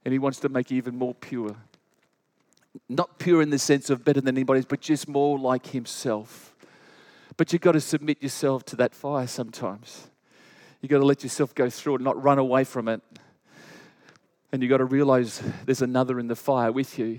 And 0.04 0.12
He 0.12 0.20
wants 0.20 0.38
to 0.40 0.48
make 0.48 0.70
you 0.70 0.76
even 0.76 0.94
more 0.94 1.12
pure. 1.14 1.56
Not 2.88 3.18
pure 3.18 3.42
in 3.42 3.50
the 3.50 3.58
sense 3.58 3.90
of 3.90 4.04
better 4.04 4.20
than 4.20 4.36
anybody's, 4.36 4.64
but 4.64 4.80
just 4.80 5.08
more 5.08 5.36
like 5.40 5.66
Himself. 5.66 6.54
But 7.36 7.52
you've 7.52 7.62
got 7.62 7.72
to 7.72 7.80
submit 7.80 8.22
yourself 8.22 8.64
to 8.66 8.76
that 8.76 8.94
fire 8.94 9.26
sometimes. 9.26 10.06
You've 10.80 10.90
got 10.90 10.98
to 10.98 11.04
let 11.04 11.24
yourself 11.24 11.52
go 11.52 11.68
through 11.68 11.96
it, 11.96 12.00
not 12.00 12.22
run 12.22 12.38
away 12.38 12.62
from 12.62 12.86
it. 12.86 13.02
And 14.52 14.62
you've 14.62 14.70
got 14.70 14.78
to 14.78 14.84
realize 14.84 15.42
there's 15.66 15.82
another 15.82 16.20
in 16.20 16.28
the 16.28 16.36
fire 16.36 16.70
with 16.70 16.96
you. 16.96 17.18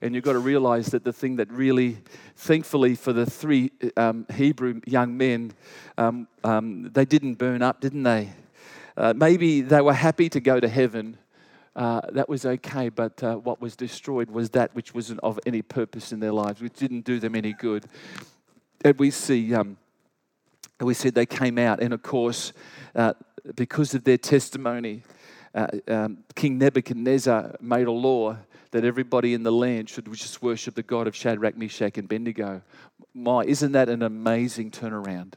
And 0.00 0.14
you've 0.14 0.24
got 0.24 0.34
to 0.34 0.38
realize 0.38 0.86
that 0.88 1.02
the 1.04 1.12
thing 1.12 1.36
that 1.36 1.50
really, 1.50 1.98
thankfully 2.36 2.94
for 2.94 3.12
the 3.12 3.26
three 3.26 3.72
um, 3.96 4.26
Hebrew 4.32 4.80
young 4.86 5.16
men, 5.16 5.52
um, 5.96 6.28
um, 6.44 6.90
they 6.92 7.04
didn't 7.04 7.34
burn 7.34 7.62
up, 7.62 7.80
didn't 7.80 8.04
they? 8.04 8.32
Uh, 8.96 9.12
maybe 9.16 9.60
they 9.60 9.80
were 9.80 9.92
happy 9.92 10.28
to 10.28 10.40
go 10.40 10.60
to 10.60 10.68
heaven. 10.68 11.18
Uh, 11.74 12.00
that 12.10 12.28
was 12.28 12.44
okay, 12.44 12.88
but 12.88 13.22
uh, 13.22 13.36
what 13.36 13.60
was 13.60 13.76
destroyed 13.76 14.30
was 14.30 14.50
that 14.50 14.74
which 14.74 14.94
wasn't 14.94 15.20
of 15.20 15.38
any 15.46 15.62
purpose 15.62 16.12
in 16.12 16.20
their 16.20 16.32
lives, 16.32 16.60
which 16.60 16.74
didn't 16.74 17.04
do 17.04 17.20
them 17.20 17.34
any 17.34 17.52
good. 17.52 17.84
And 18.84 18.98
we 18.98 19.10
see, 19.10 19.54
um, 19.54 19.76
we 20.80 20.94
said 20.94 21.14
they 21.14 21.26
came 21.26 21.58
out, 21.58 21.80
and 21.80 21.92
of 21.92 22.02
course, 22.02 22.52
uh, 22.94 23.14
because 23.54 23.94
of 23.94 24.04
their 24.04 24.18
testimony, 24.18 25.02
uh, 25.54 25.68
um, 25.88 26.18
King 26.34 26.58
Nebuchadnezzar 26.58 27.56
made 27.60 27.86
a 27.86 27.92
law 27.92 28.36
that 28.70 28.84
everybody 28.84 29.34
in 29.34 29.42
the 29.42 29.52
land 29.52 29.88
should 29.88 30.12
just 30.12 30.42
worship 30.42 30.74
the 30.74 30.82
God 30.82 31.06
of 31.06 31.16
Shadrach, 31.16 31.56
Meshach, 31.56 31.96
and 31.96 32.04
Abednego. 32.04 32.62
My, 33.14 33.42
isn't 33.42 33.72
that 33.72 33.88
an 33.88 34.02
amazing 34.02 34.70
turnaround? 34.70 35.34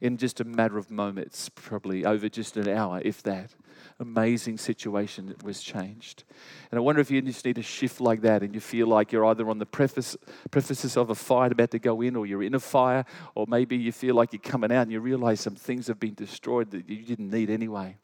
In 0.00 0.16
just 0.16 0.40
a 0.40 0.44
matter 0.44 0.78
of 0.78 0.92
moments, 0.92 1.48
probably 1.48 2.04
over 2.04 2.28
just 2.28 2.56
an 2.56 2.68
hour, 2.68 3.00
if 3.04 3.22
that. 3.24 3.50
Amazing 3.98 4.58
situation 4.58 5.34
was 5.42 5.60
changed. 5.60 6.22
And 6.70 6.78
I 6.78 6.80
wonder 6.80 7.00
if 7.00 7.10
you 7.10 7.20
just 7.20 7.44
need 7.44 7.58
a 7.58 7.62
shift 7.62 8.00
like 8.00 8.20
that 8.20 8.44
and 8.44 8.54
you 8.54 8.60
feel 8.60 8.86
like 8.86 9.10
you're 9.10 9.24
either 9.24 9.50
on 9.50 9.58
the 9.58 9.66
preface, 9.66 10.16
prefaces 10.52 10.96
of 10.96 11.10
a 11.10 11.16
fire 11.16 11.50
about 11.50 11.72
to 11.72 11.80
go 11.80 12.00
in 12.00 12.14
or 12.14 12.26
you're 12.26 12.44
in 12.44 12.54
a 12.54 12.60
fire, 12.60 13.04
or 13.34 13.46
maybe 13.48 13.76
you 13.76 13.90
feel 13.90 14.14
like 14.14 14.32
you're 14.32 14.40
coming 14.40 14.70
out 14.70 14.82
and 14.82 14.92
you 14.92 15.00
realize 15.00 15.40
some 15.40 15.56
things 15.56 15.88
have 15.88 15.98
been 15.98 16.14
destroyed 16.14 16.70
that 16.70 16.88
you 16.88 17.02
didn't 17.02 17.30
need 17.30 17.50
anyway. 17.50 17.96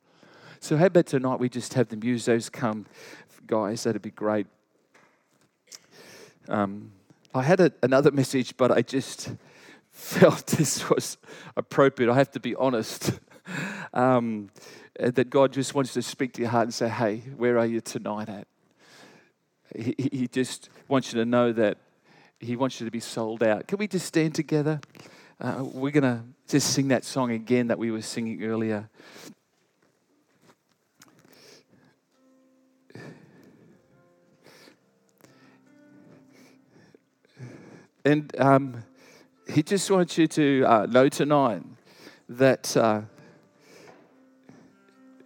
So, 0.59 0.77
how 0.77 0.87
about 0.87 1.07
tonight 1.07 1.39
we 1.39 1.49
just 1.49 1.75
have 1.75 1.89
the 1.89 1.97
musos 1.97 2.51
come, 2.51 2.87
guys? 3.47 3.85
That'd 3.85 4.03
be 4.03 4.11
great. 4.11 4.47
Um, 6.49 6.93
I 7.35 7.43
had 7.43 7.61
a, 7.61 7.73
another 7.83 8.11
message, 8.11 8.57
but 8.57 8.71
I 8.71 8.83
just 8.83 9.33
felt 9.91 10.47
this 10.59 10.89
was 10.89 11.19
appropriate. 11.57 12.11
I 12.11 12.15
have 12.15 12.31
to 12.33 12.41
be 12.41 12.55
honest. 12.55 13.13
Um, 13.93 14.51
that 14.99 15.29
God 15.31 15.53
just 15.53 15.75
wants 15.75 15.93
to 15.93 16.03
speak 16.03 16.33
to 16.33 16.41
your 16.41 16.51
heart 16.51 16.65
and 16.65 16.75
say, 16.75 16.89
hey, 16.89 17.19
where 17.37 17.59
are 17.59 17.67
you 17.67 17.81
tonight 17.81 18.29
at? 18.29 18.47
He, 19.77 19.95
he 19.99 20.29
just 20.29 20.69
wants 20.89 21.13
you 21.13 21.19
to 21.21 21.25
know 21.25 21.53
that 21.53 21.79
He 22.41 22.57
wants 22.57 22.81
you 22.81 22.87
to 22.87 22.91
be 22.91 23.01
sold 23.01 23.43
out. 23.43 23.67
Can 23.67 23.79
we 23.79 23.89
just 23.89 24.07
stand 24.07 24.35
together? 24.35 24.81
Uh, 25.41 25.65
we're 25.65 25.93
going 25.93 26.03
to 26.03 26.23
just 26.49 26.73
sing 26.73 26.89
that 26.89 27.05
song 27.05 27.33
again 27.33 27.69
that 27.69 27.79
we 27.79 27.91
were 27.91 28.03
singing 28.03 28.43
earlier. 28.45 28.89
And 38.05 38.39
um, 38.39 38.85
he 39.49 39.63
just 39.63 39.91
wants 39.91 40.19
you 40.19 40.27
to 40.27 40.65
uh, 40.67 40.87
know 40.87 41.09
tonight 41.09 41.63
that 42.29 42.77
uh, 42.77 43.01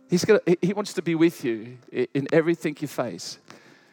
he's 0.09 0.25
gonna, 0.25 0.41
he 0.62 0.73
wants 0.73 0.93
to 0.93 1.03
be 1.03 1.17
with 1.17 1.45
you 1.45 1.79
in 1.91 2.29
everything 2.33 2.77
you 2.81 2.87
face. 2.87 3.38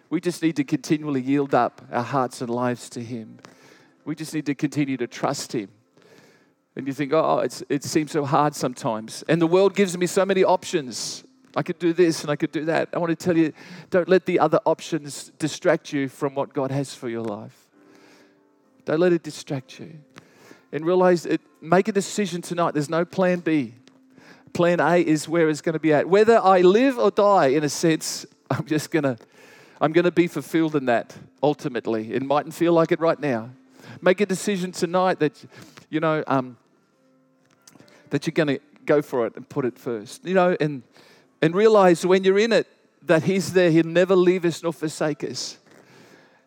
We 0.10 0.22
just 0.22 0.44
need 0.44 0.56
to 0.58 0.64
continually 0.64 1.22
yield 1.22 1.56
up 1.56 1.82
our 1.92 2.04
hearts 2.04 2.42
and 2.42 2.50
lives 2.50 2.90
to 2.92 3.04
him. 3.04 3.40
We 4.06 4.14
just 4.14 4.36
need 4.36 4.46
to 4.46 4.56
continue 4.56 4.98
to 4.98 5.08
trust 5.08 5.54
him. 5.54 5.70
And 6.76 6.86
you 6.86 6.94
think, 6.94 7.12
oh, 7.12 7.40
it 7.40 7.84
seems 7.84 8.12
so 8.12 8.24
hard 8.24 8.54
sometimes. 8.54 9.24
And 9.28 9.42
the 9.42 9.48
world 9.48 9.76
gives 9.76 9.98
me 9.98 10.06
so 10.06 10.26
many 10.26 10.44
options. 10.44 11.24
I 11.56 11.64
could 11.64 11.80
do 11.80 11.94
this 11.94 12.22
and 12.22 12.30
I 12.30 12.36
could 12.36 12.52
do 12.52 12.66
that. 12.66 12.90
I 12.94 13.00
want 13.00 13.10
to 13.10 13.16
tell 13.16 13.36
you, 13.36 13.54
don't 13.90 14.10
let 14.10 14.26
the 14.26 14.40
other 14.40 14.60
options 14.66 15.32
distract 15.40 15.92
you 15.92 16.08
from 16.08 16.36
what 16.36 16.54
God 16.54 16.70
has 16.70 16.94
for 16.94 17.10
your 17.10 17.24
life. 17.24 17.65
Don't 18.86 19.00
let 19.00 19.14
it 19.14 19.24
distract 19.24 19.80
you. 19.80 20.00
And 20.72 20.86
realize 20.86 21.26
it, 21.26 21.42
make 21.62 21.88
a 21.88 21.92
decision 21.92 22.42
tonight. 22.42 22.74
There's 22.74 22.90
no 22.90 23.06
plan 23.06 23.40
B. 23.40 23.74
Plan 24.54 24.80
A 24.80 24.98
is 24.98 25.28
where 25.28 25.50
it's 25.50 25.62
going 25.62 25.74
to 25.74 25.80
be 25.80 25.94
at. 25.94 26.08
Whether 26.08 26.40
I 26.40 26.62
live 26.62 26.98
or 26.98 27.12
die, 27.12 27.48
in 27.48 27.64
a 27.64 27.70
sense, 27.70 28.26
I'm 28.50 28.66
just 28.66 28.92
going 28.92 29.04
to 29.04 29.18
I'm 29.82 29.92
going 29.92 30.06
to 30.06 30.12
be 30.12 30.28
fulfilled 30.28 30.76
in 30.78 30.86
that 30.86 31.16
ultimately. 31.44 32.14
It 32.14 32.24
mightn't 32.24 32.54
feel 32.54 32.72
like 32.72 32.94
it 32.94 33.00
right 33.02 33.20
now. 33.20 33.50
Make 34.02 34.22
a 34.22 34.26
decision 34.26 34.72
tonight 34.72 35.20
that, 35.20 35.44
you 35.90 36.00
know, 36.00 36.24
um, 36.28 36.56
that 38.10 38.26
you're 38.26 38.32
going 38.32 38.48
to 38.48 38.60
go 38.86 39.02
for 39.02 39.28
it 39.28 39.36
and 39.36 39.48
put 39.48 39.66
it 39.66 39.78
first. 39.78 40.24
You 40.24 40.34
know, 40.34 40.56
and 40.62 40.84
and 41.42 41.54
realize 41.54 42.06
when 42.06 42.24
you're 42.24 42.40
in 42.40 42.54
it 42.54 42.68
that 43.04 43.24
He's 43.24 43.54
there. 43.54 43.72
He'll 43.72 43.86
never 43.86 44.16
leave 44.16 44.46
us 44.46 44.64
nor 44.64 44.74
forsake 44.74 45.24
us. 45.24 45.58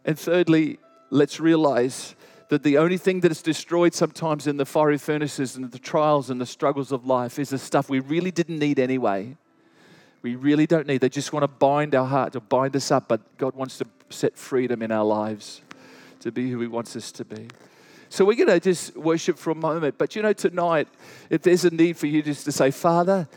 And 0.04 0.18
thirdly, 0.18 0.78
let's 1.10 1.40
realize 1.40 2.14
that 2.48 2.62
the 2.62 2.78
only 2.78 2.96
thing 2.96 3.20
that 3.20 3.30
is 3.30 3.42
destroyed 3.42 3.94
sometimes 3.94 4.46
in 4.46 4.56
the 4.56 4.64
fiery 4.64 4.98
furnaces 4.98 5.56
and 5.56 5.70
the 5.70 5.78
trials 5.78 6.30
and 6.30 6.40
the 6.40 6.46
struggles 6.46 6.92
of 6.92 7.06
life 7.06 7.38
is 7.38 7.50
the 7.50 7.58
stuff 7.58 7.88
we 7.88 8.00
really 8.00 8.30
didn't 8.30 8.58
need 8.58 8.78
anyway. 8.78 9.36
We 10.22 10.34
really 10.34 10.66
don't 10.66 10.86
need. 10.86 11.00
They 11.00 11.08
just 11.08 11.32
want 11.32 11.44
to 11.44 11.48
bind 11.48 11.94
our 11.94 12.06
heart, 12.06 12.32
to 12.32 12.40
bind 12.40 12.74
us 12.74 12.90
up, 12.90 13.08
but 13.08 13.20
God 13.38 13.54
wants 13.54 13.78
to 13.78 13.86
set 14.10 14.36
freedom 14.36 14.82
in 14.82 14.90
our 14.90 15.04
lives 15.04 15.62
to 16.20 16.32
be 16.32 16.50
who 16.50 16.60
He 16.60 16.66
wants 16.66 16.96
us 16.96 17.12
to 17.12 17.24
be. 17.24 17.48
So 18.08 18.24
we're 18.24 18.36
going 18.36 18.48
to 18.48 18.60
just 18.60 18.96
worship 18.96 19.38
for 19.38 19.50
a 19.50 19.54
moment. 19.54 19.96
But 19.98 20.16
you 20.16 20.22
know, 20.22 20.32
tonight, 20.32 20.88
if 21.28 21.42
there's 21.42 21.64
a 21.64 21.70
need 21.70 21.96
for 21.96 22.06
you 22.06 22.22
just 22.22 22.44
to 22.46 22.52
say, 22.52 22.70
Father, 22.70 23.28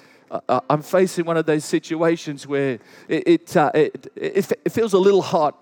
I'm 0.47 0.81
facing 0.81 1.25
one 1.25 1.35
of 1.35 1.45
those 1.45 1.65
situations 1.65 2.47
where 2.47 2.79
it, 3.09 3.27
it, 3.27 3.57
uh, 3.57 3.71
it, 3.73 4.11
it, 4.15 4.71
feels 4.71 4.93
a 4.93 4.97
little 4.97 5.21
hot. 5.21 5.57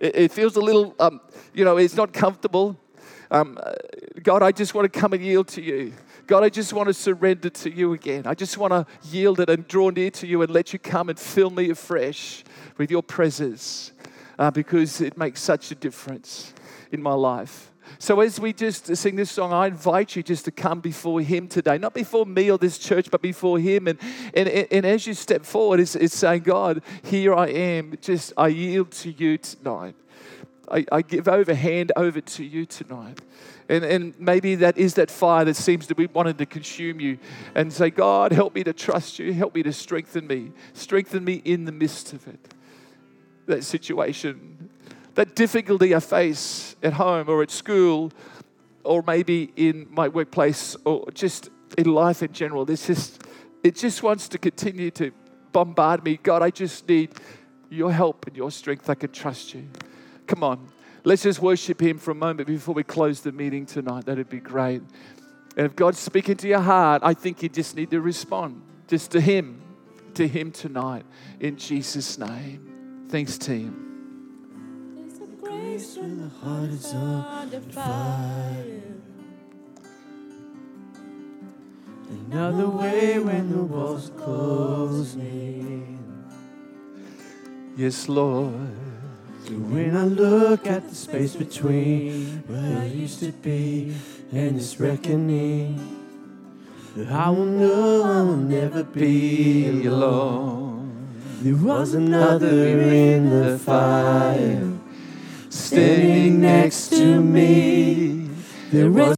It, 0.00 0.32
feels 0.32 0.56
a 0.56 0.60
little, 0.60 0.94
um, 1.00 1.20
you 1.54 1.64
know, 1.64 1.76
it's 1.76 1.94
not 1.94 2.12
comfortable. 2.12 2.78
Um, 3.30 3.58
God, 4.22 4.42
I 4.42 4.52
just 4.52 4.74
want 4.74 4.92
to 4.92 5.00
come 5.00 5.12
and 5.12 5.22
yield 5.22 5.48
to 5.48 5.62
you. 5.62 5.92
God, 6.26 6.42
I 6.42 6.48
just 6.48 6.72
want 6.72 6.88
to 6.88 6.94
surrender 6.94 7.50
to 7.50 7.70
you 7.70 7.92
again. 7.92 8.26
I 8.26 8.34
just 8.34 8.58
want 8.58 8.72
to 8.72 8.86
yield 9.08 9.40
it 9.40 9.48
and 9.48 9.66
draw 9.68 9.90
near 9.90 10.10
to 10.10 10.26
you 10.26 10.42
and 10.42 10.50
let 10.50 10.72
you 10.72 10.78
come 10.78 11.08
and 11.08 11.18
fill 11.18 11.50
me 11.50 11.70
afresh 11.70 12.44
with 12.78 12.90
your 12.90 13.02
presence 13.02 13.92
uh, 14.38 14.50
because 14.50 15.00
it 15.00 15.16
makes 15.16 15.40
such 15.40 15.70
a 15.70 15.74
difference 15.74 16.52
in 16.90 17.00
my 17.02 17.12
life. 17.12 17.72
So, 17.98 18.20
as 18.20 18.38
we 18.38 18.52
just 18.52 18.96
sing 18.96 19.16
this 19.16 19.30
song, 19.30 19.52
I 19.52 19.66
invite 19.66 20.16
you 20.16 20.22
just 20.22 20.44
to 20.46 20.50
come 20.50 20.80
before 20.80 21.20
Him 21.20 21.48
today, 21.48 21.78
not 21.78 21.94
before 21.94 22.26
me 22.26 22.50
or 22.50 22.58
this 22.58 22.78
church, 22.78 23.10
but 23.10 23.22
before 23.22 23.58
Him. 23.58 23.88
And, 23.88 23.98
and, 24.34 24.48
and 24.48 24.86
as 24.86 25.06
you 25.06 25.14
step 25.14 25.44
forward, 25.44 25.80
it's, 25.80 25.96
it's 25.96 26.16
saying, 26.16 26.42
God, 26.42 26.82
here 27.02 27.34
I 27.34 27.46
am. 27.48 27.94
Just, 28.00 28.32
I 28.36 28.48
yield 28.48 28.90
to 28.92 29.10
you 29.10 29.38
tonight. 29.38 29.94
I, 30.70 30.84
I 30.90 31.02
give 31.02 31.28
over, 31.28 31.54
hand 31.54 31.92
over 31.96 32.20
to 32.20 32.44
you 32.44 32.66
tonight. 32.66 33.20
And, 33.68 33.84
and 33.84 34.14
maybe 34.18 34.54
that 34.56 34.78
is 34.78 34.94
that 34.94 35.10
fire 35.10 35.44
that 35.44 35.56
seems 35.56 35.86
to 35.88 35.94
be 35.94 36.06
wanting 36.06 36.36
to 36.36 36.46
consume 36.46 37.00
you. 37.00 37.18
And 37.54 37.72
say, 37.72 37.90
God, 37.90 38.32
help 38.32 38.54
me 38.54 38.64
to 38.64 38.72
trust 38.72 39.18
you. 39.18 39.32
Help 39.32 39.54
me 39.54 39.62
to 39.62 39.72
strengthen 39.72 40.26
me. 40.26 40.52
Strengthen 40.72 41.24
me 41.24 41.42
in 41.44 41.64
the 41.64 41.72
midst 41.72 42.12
of 42.12 42.26
it. 42.28 42.54
That 43.46 43.64
situation, 43.64 44.65
that 45.16 45.34
difficulty 45.34 45.94
I 45.94 46.00
face 46.00 46.76
at 46.82 46.92
home 46.92 47.28
or 47.28 47.42
at 47.42 47.50
school, 47.50 48.12
or 48.84 49.02
maybe 49.04 49.52
in 49.56 49.88
my 49.90 50.08
workplace, 50.08 50.76
or 50.84 51.10
just 51.12 51.50
in 51.76 51.92
life 51.92 52.22
in 52.22 52.32
general. 52.32 52.64
This 52.64 52.86
just, 52.86 53.22
it 53.64 53.74
just 53.74 54.02
wants 54.02 54.28
to 54.28 54.38
continue 54.38 54.90
to 54.92 55.10
bombard 55.52 56.04
me. 56.04 56.18
God, 56.22 56.42
I 56.42 56.50
just 56.50 56.88
need 56.88 57.10
your 57.68 57.90
help 57.90 58.26
and 58.26 58.36
your 58.36 58.50
strength. 58.50 58.88
I 58.88 58.94
can 58.94 59.10
trust 59.10 59.54
you. 59.54 59.66
Come 60.26 60.44
on, 60.44 60.68
let's 61.02 61.22
just 61.22 61.40
worship 61.40 61.80
Him 61.80 61.98
for 61.98 62.10
a 62.10 62.14
moment 62.14 62.46
before 62.46 62.74
we 62.74 62.84
close 62.84 63.22
the 63.22 63.32
meeting 63.32 63.66
tonight. 63.66 64.04
That'd 64.04 64.28
be 64.28 64.40
great. 64.40 64.82
And 65.56 65.66
if 65.66 65.74
God's 65.74 65.98
speaking 65.98 66.36
to 66.36 66.48
your 66.48 66.60
heart, 66.60 67.02
I 67.02 67.14
think 67.14 67.42
you 67.42 67.48
just 67.48 67.74
need 67.74 67.90
to 67.90 68.00
respond 68.02 68.62
just 68.86 69.10
to 69.12 69.20
Him, 69.20 69.62
to 70.14 70.28
Him 70.28 70.52
tonight 70.52 71.06
in 71.40 71.56
Jesus' 71.56 72.18
name. 72.18 73.06
Thanks, 73.08 73.38
team. 73.38 73.85
When 75.76 76.22
the 76.22 76.28
heart 76.40 76.70
is 76.70 76.94
under 76.94 77.60
fire. 77.60 78.80
Another 82.08 82.68
way 82.68 83.18
when 83.18 83.50
the 83.50 83.62
walls 83.62 84.10
close 84.16 85.16
in. 85.16 85.98
Yes, 87.76 88.08
Lord. 88.08 88.54
When 89.50 89.94
I 89.94 90.04
look 90.04 90.66
at 90.66 90.88
the 90.88 90.94
space 90.94 91.36
between 91.36 92.42
where 92.46 92.78
I 92.80 92.86
used 92.86 93.20
to 93.20 93.32
be 93.32 93.94
and 94.32 94.56
this 94.56 94.80
reckoning, 94.80 95.78
I 97.10 97.28
will 97.28 97.44
know 97.44 98.02
I 98.02 98.22
will 98.22 98.36
never 98.36 98.82
be 98.82 99.86
alone. 99.86 101.20
There 101.42 101.54
was 101.54 101.92
another 101.92 102.66
in 102.66 103.28
the 103.28 103.58
fire 103.58 104.75
standing 105.56 106.40
next 106.40 106.90
to 106.90 107.20
me. 107.20 108.28
There 108.70 108.90
was 108.90 109.16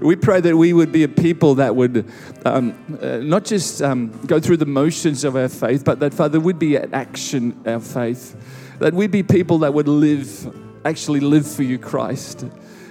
we 0.00 0.16
pray 0.16 0.40
that 0.40 0.56
we 0.56 0.72
would 0.72 0.92
be 0.92 1.04
a 1.04 1.08
people 1.08 1.54
that 1.56 1.76
would 1.76 2.10
um, 2.44 2.98
uh, 3.00 3.18
not 3.18 3.44
just 3.44 3.80
um, 3.80 4.10
go 4.26 4.38
through 4.38 4.58
the 4.58 4.66
motions 4.66 5.24
of 5.24 5.34
our 5.34 5.48
faith, 5.48 5.84
but 5.84 6.00
that, 6.00 6.12
Father, 6.12 6.38
would 6.40 6.58
be 6.58 6.76
an 6.76 6.92
action, 6.92 7.58
our 7.64 7.80
faith 7.80 8.36
that 8.78 8.92
we'd 8.92 9.10
be 9.10 9.22
people 9.22 9.58
that 9.58 9.72
would 9.72 9.88
live, 9.88 10.54
actually 10.84 11.20
live 11.20 11.50
for 11.50 11.62
you, 11.62 11.78
Christ. 11.78 12.44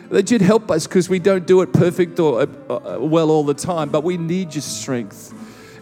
That 0.09 0.29
you'd 0.31 0.41
help 0.41 0.69
us 0.69 0.87
because 0.87 1.09
we 1.09 1.19
don't 1.19 1.45
do 1.45 1.61
it 1.61 1.73
perfect 1.73 2.19
or 2.19 2.41
uh, 2.41 2.45
uh, 2.73 2.97
well 2.99 3.31
all 3.31 3.43
the 3.43 3.53
time, 3.53 3.89
but 3.89 4.03
we 4.03 4.17
need 4.17 4.53
your 4.53 4.61
strength. 4.61 5.33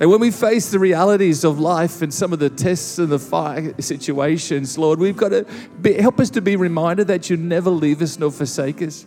And 0.02 0.10
when 0.10 0.20
we 0.20 0.32
face 0.32 0.72
the 0.72 0.80
realities 0.80 1.44
of 1.44 1.60
life 1.60 2.02
and 2.02 2.12
some 2.12 2.34
of 2.34 2.40
the 2.40 2.50
tests 2.50 2.98
and 2.98 3.10
the 3.10 3.20
fire 3.20 3.80
situations, 3.80 4.76
Lord, 4.76 4.98
we've 4.98 5.16
got 5.16 5.30
to 5.30 5.46
be, 5.80 5.94
help 5.94 6.20
us 6.20 6.32
to 6.32 6.42
be 6.42 6.56
reminded 6.56 7.06
that 7.06 7.30
you 7.30 7.38
never 7.38 7.70
leave 7.70 8.02
us 8.02 8.18
nor 8.18 8.32
forsake 8.32 8.82
us. 8.82 9.06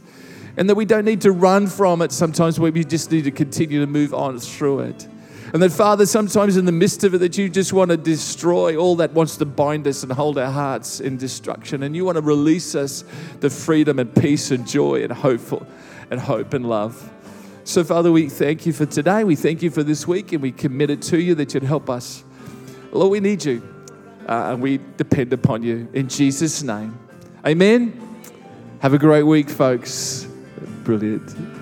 And 0.57 0.71
that 0.71 0.77
we 0.77 0.85
don't 0.85 1.05
need 1.05 1.23
to 1.23 1.33
run 1.33 1.67
from 1.67 2.01
it 2.01 2.13
sometimes, 2.13 2.61
we 2.61 2.85
just 2.85 3.11
need 3.11 3.25
to 3.25 3.33
continue 3.33 3.81
to 3.81 3.89
move 3.89 4.15
on 4.15 4.39
through 4.39 4.81
it. 4.81 5.09
And 5.53 5.61
that, 5.65 5.73
Father, 5.73 6.07
sometimes 6.07 6.57
in 6.57 6.65
the 6.65 6.71
midst 6.71 7.03
of 7.03 7.13
it, 7.13 7.19
that 7.19 7.37
you 7.37 7.49
just 7.49 7.73
want 7.73 7.91
to 7.91 7.97
destroy 7.97 8.77
all 8.77 8.95
that 8.97 9.11
wants 9.15 9.37
to 9.39 9.45
bind 9.45 9.89
us 9.89 10.05
and 10.05 10.13
hold 10.13 10.39
our 10.39 10.53
hearts 10.53 11.01
in 11.01 11.17
destruction. 11.17 11.83
And 11.83 11.97
you 11.97 12.05
want 12.05 12.19
to 12.19 12.23
release 12.23 12.77
us 12.77 13.03
the 13.41 13.51
freedom 13.51 13.99
and 13.99 14.15
peace 14.15 14.53
and 14.53 14.65
joy 14.65 15.03
and 15.03 15.13
hope 15.13 15.67
and 16.13 16.21
hope 16.21 16.55
and 16.55 16.69
love. 16.69 17.11
So, 17.67 17.83
Father, 17.83 18.13
we 18.13 18.29
thank 18.29 18.67
you 18.67 18.75
for 18.75 18.85
today. 18.85 19.25
We 19.25 19.37
thank 19.37 19.63
you 19.63 19.71
for 19.71 19.83
this 19.83 20.07
week, 20.07 20.33
and 20.33 20.43
we 20.43 20.53
commit 20.53 20.91
it 20.91 21.01
to 21.03 21.19
you 21.19 21.35
that 21.37 21.55
you'd 21.55 21.63
help 21.63 21.89
us. 21.89 22.23
Lord, 22.93 23.11
we 23.11 23.21
need 23.21 23.43
you, 23.43 23.63
uh, 24.29 24.51
and 24.53 24.61
we 24.61 24.81
depend 24.99 25.33
upon 25.33 25.63
you. 25.63 25.89
In 25.95 26.07
Jesus' 26.07 26.63
name, 26.63 26.99
amen. 27.45 27.99
Have 28.81 28.93
a 28.93 28.99
great 28.99 29.23
week, 29.23 29.49
folks. 29.49 30.29
Brilliant. 30.85 31.54